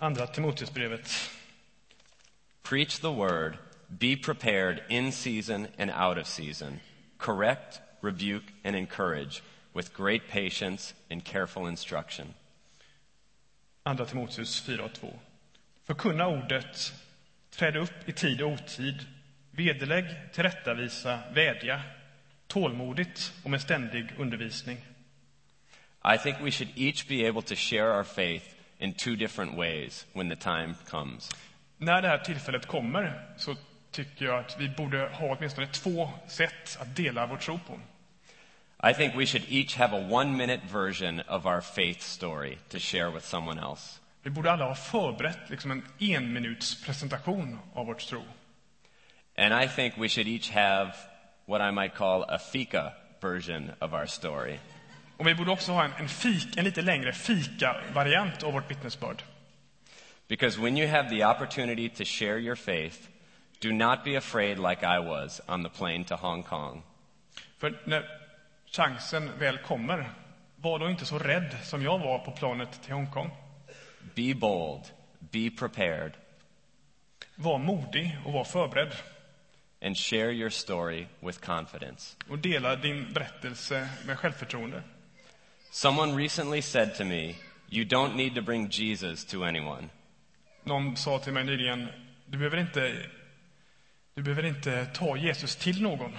Andra 0.00 0.26
Timoteusbrevet. 0.26 1.30
Preach 2.62 3.00
the 3.00 3.12
word, 3.12 3.58
be 3.98 4.16
prepared 4.16 4.82
in 4.88 5.12
season 5.12 5.68
and 5.78 5.90
out 5.90 6.18
of 6.18 6.26
season. 6.26 6.80
Correct, 7.18 7.80
rebuke 8.02 8.52
and 8.64 8.76
encourage 8.76 9.42
with 9.72 9.94
great 9.94 10.28
patience 10.28 10.94
and 11.10 11.24
careful 11.24 11.66
instruction. 11.66 12.34
Andra 13.84 14.06
Timoteus 14.06 14.60
4 14.60 14.84
och 14.84 14.92
2. 14.92 15.18
Förkunna 15.84 16.26
ordet, 16.26 16.92
träd 17.50 17.76
upp 17.76 18.08
i 18.08 18.12
tid 18.12 18.42
och 18.42 18.50
otid, 18.50 19.06
vederlägg, 19.50 20.04
tillrättavisa, 20.32 21.18
vädja, 21.32 21.82
tålmodigt 22.46 23.32
och 23.44 23.50
med 23.50 23.60
ständig 23.60 24.14
undervisning. 24.18 24.78
I 26.14 26.18
think 26.18 26.40
we 26.40 26.50
should 26.50 26.70
each 26.76 27.08
be 27.08 27.26
able 27.26 27.42
to 27.42 27.56
share 27.56 27.92
our 27.92 28.04
faith 28.04 28.54
in 28.78 28.94
two 28.94 29.16
different 29.16 29.56
ways 29.56 30.06
when 30.12 30.28
the 30.28 30.36
time 30.36 30.76
comes. 30.90 31.30
När 31.78 32.02
det 32.02 32.08
här 32.08 32.18
tillfället 32.18 32.66
kommer 32.66 33.22
så 33.36 33.54
tycker 33.90 34.24
jag 34.24 34.38
att 34.38 34.60
vi 34.60 34.68
borde 34.68 35.08
ha 35.08 35.36
åtminstone 35.36 35.66
två 35.66 36.10
sätt 36.28 36.78
att 36.80 36.96
dela 36.96 37.26
vår 37.26 37.36
tro 37.36 37.58
på. 37.58 37.80
I 38.88 38.94
think 38.94 39.14
we 39.16 39.26
should 39.26 39.44
each 39.48 39.76
have 39.76 39.96
a 39.96 40.08
one 40.10 40.36
minute 40.36 40.62
version 40.72 41.20
of 41.28 41.46
our 41.46 41.60
faith 41.60 42.00
story 42.00 42.58
to 42.68 42.78
share 42.78 43.10
with 43.10 43.26
someone 43.26 43.60
else. 43.60 44.00
Vi 44.22 44.30
borde 44.30 44.52
alla 44.52 44.64
ha 44.64 44.74
förberett 44.74 45.50
liksom 45.50 45.70
en 45.70 45.84
enminuts 45.98 46.84
presentation 46.84 47.58
av 47.74 47.86
vårt 47.86 48.00
tro. 48.00 48.22
And 49.36 49.64
I 49.64 49.68
think 49.68 49.94
we 49.98 50.08
should 50.08 50.28
each 50.28 50.50
have 50.50 50.92
what 51.46 51.60
I 51.60 51.70
might 51.70 51.94
call 51.94 52.24
a 52.28 52.38
fika 52.38 52.92
version 53.20 53.70
of 53.80 53.92
our 53.92 54.06
story. 54.06 54.58
Och 55.16 55.26
vi 55.26 55.34
borde 55.34 55.50
också 55.50 55.72
ha 55.72 55.84
en, 55.84 55.92
en, 55.92 56.08
fik, 56.08 56.56
en 56.56 56.64
lite 56.64 56.82
längre 56.82 57.12
fika-variant 57.12 58.42
av 58.42 58.52
vårt 58.52 58.70
vittnesbörd. 58.70 59.22
Because 60.28 60.60
when 60.60 60.76
you 60.78 60.88
have 60.88 61.08
the 61.08 61.24
opportunity 61.24 61.88
to 61.88 62.04
share 62.04 62.38
your 62.38 62.56
faith, 62.56 63.08
do 63.60 63.72
not 63.72 64.04
be 64.04 64.16
afraid 64.18 64.58
like 64.58 64.82
I 64.86 64.98
was 64.98 65.40
on 65.48 65.62
the 65.62 65.68
plane 65.70 66.04
to 66.04 66.16
Hong 66.16 66.42
Kong. 66.42 66.82
För 67.58 67.80
när 67.84 68.04
chansen 68.70 69.30
väl 69.38 69.58
kommer, 69.58 70.10
var 70.56 70.78
då 70.78 70.90
inte 70.90 71.04
så 71.06 71.18
rädd 71.18 71.56
som 71.62 71.82
jag 71.82 71.98
var 71.98 72.18
på 72.18 72.30
planet 72.30 72.82
till 72.82 72.92
Hongkong. 72.92 73.30
Be 74.14 74.34
bold, 74.34 74.82
be 75.18 75.50
prepared, 75.58 76.12
Var 77.34 77.58
modig 77.58 78.18
och 78.24 78.32
var 78.32 78.44
förberedd. 78.44 78.92
and 79.82 79.96
share 79.96 80.32
your 80.32 80.50
story 80.50 81.06
with 81.20 81.38
confidence. 81.40 82.16
Och 82.28 82.38
dela 82.38 82.76
din 82.76 83.12
berättelse 83.12 83.88
med 84.06 84.18
självförtroende. 84.18 84.82
Someone 85.76 86.14
recently 86.14 86.62
said 86.62 86.94
to 86.94 87.04
me 87.04 87.36
You 87.68 87.84
don't 87.84 88.16
need 88.16 88.34
to 88.34 88.42
bring 88.42 88.70
Jesus 88.70 89.24
to 89.24 89.44
anyone. 89.44 89.90
Någon 90.64 90.96
sa 90.96 91.18
till 91.18 91.32
mig 91.32 91.44
nyligen, 91.44 91.88
du 92.26 92.38
behöver 92.38 92.56
inte, 92.56 92.92
du 94.14 94.22
behöver 94.22 94.46
inte 94.46 94.86
ta 94.86 95.16
Jesus 95.16 95.56
till 95.56 95.82
någon. 95.82 96.12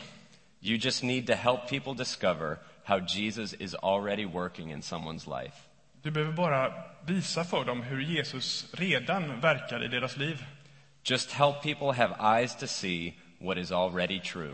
You 0.62 0.78
just 0.78 1.04
need 1.04 1.28
to 1.28 1.34
help 1.34 1.70
people 1.70 1.94
discover 1.94 2.58
how 2.84 3.00
Jesus 3.00 3.54
is 3.54 3.76
already 3.76 4.26
working 4.26 4.72
in 4.72 4.82
someone's 4.82 5.42
life. 5.42 5.58
Du 6.02 6.12
behöver 6.12 6.34
bara 6.34 6.74
visa 7.06 7.44
för 7.44 7.66
dem 7.66 7.82
hur 7.82 8.02
Jesus 8.02 8.74
redan 8.74 9.40
verkar 9.40 9.86
i 9.86 9.88
deras 9.88 10.18
liv. 10.18 10.46
Just 11.04 11.32
help 11.32 11.64
people 11.64 11.94
have 11.94 12.40
eyes 12.40 12.56
to 12.56 12.68
see 12.68 13.14
what 13.40 13.58
is 13.58 13.72
already 13.72 14.20
true. 14.20 14.54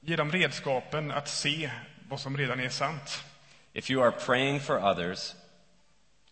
Ge 0.00 0.16
dem 0.16 0.30
redskapen 0.30 1.10
att 1.10 1.28
se 1.28 1.70
vad 2.08 2.20
som 2.20 2.36
redan 2.36 2.60
är 2.60 2.68
sant. 2.68 3.24
If 3.74 3.90
you 3.90 4.02
are 4.02 4.12
praying 4.12 4.60
for 4.60 4.78
others, 4.78 5.34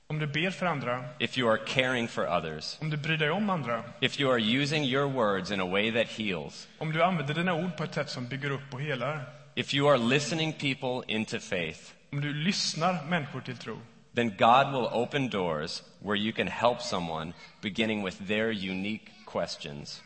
Om 0.06 0.18
du 0.18 0.26
ber 0.26 0.50
för 0.50 0.66
andra, 0.66 1.04
if 1.18 1.38
you 1.38 1.50
are 1.50 1.58
caring 1.66 2.08
for 2.08 2.26
others, 2.38 2.78
om 2.80 2.90
du 2.90 2.96
bryr 2.96 3.16
dig 3.16 3.30
om 3.30 3.50
andra, 3.50 3.84
if 4.00 4.20
you 4.20 4.30
are 4.32 4.38
using 4.62 4.84
your 4.84 5.08
words 5.08 5.50
in 5.50 5.60
a 5.60 5.66
way 5.66 5.90
that 5.92 6.06
heals, 6.06 6.68
om 6.78 6.92
du 6.92 7.02
använder 7.02 7.34
dina 7.34 7.54
ord 7.54 7.76
på 7.76 7.84
ett 7.84 7.94
sätt 7.94 8.10
som 8.10 8.28
bygger 8.28 8.50
upp 8.50 8.74
och 8.74 8.80
helar, 8.80 9.24
if 9.54 9.74
you 9.74 9.88
are 9.88 9.98
listening 9.98 10.52
people 10.52 11.14
into 11.14 11.38
faith, 11.38 11.80
om 12.12 12.20
du 12.20 12.34
lyssnar 12.34 13.04
människor 13.04 13.40
till 13.40 13.56
tro, 13.56 13.78
then 14.14 14.28
God 14.28 14.72
will 14.72 14.88
open 14.92 15.28
doors 15.30 15.82
where 15.98 16.16
you 16.16 16.32
can 16.32 16.48
help 16.48 16.80
someone 16.80 17.32
beginning 17.60 18.04
with 18.04 18.26
their 18.26 18.70
unique 18.70 19.10
questions. 19.26 20.02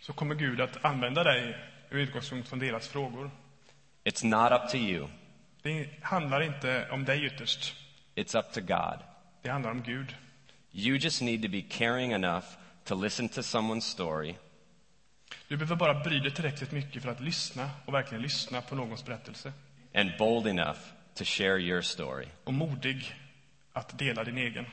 så 0.00 0.12
kommer 0.12 0.34
Gud 0.34 0.60
att 0.60 0.84
använda 0.84 1.24
dig 1.24 1.56
med 1.90 2.00
utgångspunkt 2.00 2.48
från 2.48 2.58
deras 2.58 2.88
frågor. 2.88 3.30
It's 4.04 4.24
not 4.24 4.52
up 4.52 4.70
to 4.70 4.76
you, 4.76 5.08
Det 5.62 5.88
handlar 6.02 6.40
inte 6.40 6.88
om 6.90 7.04
dig 7.04 7.24
ytterst. 7.24 7.74
it's 8.14 8.38
up 8.38 8.52
to 8.52 8.60
God. 8.60 8.98
Det 9.42 9.50
handlar 9.50 9.70
om 9.70 9.82
Gud. 9.82 10.16
You 10.72 10.96
just 10.96 11.22
need 11.22 11.42
to 11.42 11.48
be 11.48 11.62
caring 11.62 12.12
enough 12.12 12.44
to 12.84 12.94
listen 12.94 13.28
to 13.28 13.40
someone's 13.40 13.80
story 13.80 14.34
Du 15.48 15.56
behöver 15.56 15.76
bara 15.76 15.94
bry 16.04 16.18
dig 16.20 16.30
tillräckligt 16.34 16.72
mycket 16.72 17.02
för 17.02 17.10
att 17.10 17.20
lyssna 17.20 17.70
och 17.86 17.94
verkligen 17.94 18.22
lyssna 18.22 18.60
på 18.60 18.74
någons 18.74 19.04
berättelse. 19.04 19.52
and 19.94 20.10
bold 20.18 20.46
enough 20.46 20.78
to 21.14 21.24
share 21.24 21.58
your 21.60 21.82
story. 21.82 22.26
Och 22.44 22.54
modig 22.54 23.14
att 23.72 23.98
dela 23.98 24.24
din 24.24 24.38
egen. 24.38 24.66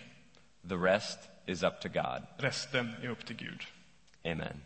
The 0.70 0.76
rest 0.76 1.20
is 1.46 1.64
up 1.64 1.80
to 1.82 1.90
God. 1.90 2.24
Resten 2.38 2.96
är 3.04 3.08
upp 3.10 3.26
till 3.26 3.36
Gud. 3.36 3.62
Amen. 4.26 4.62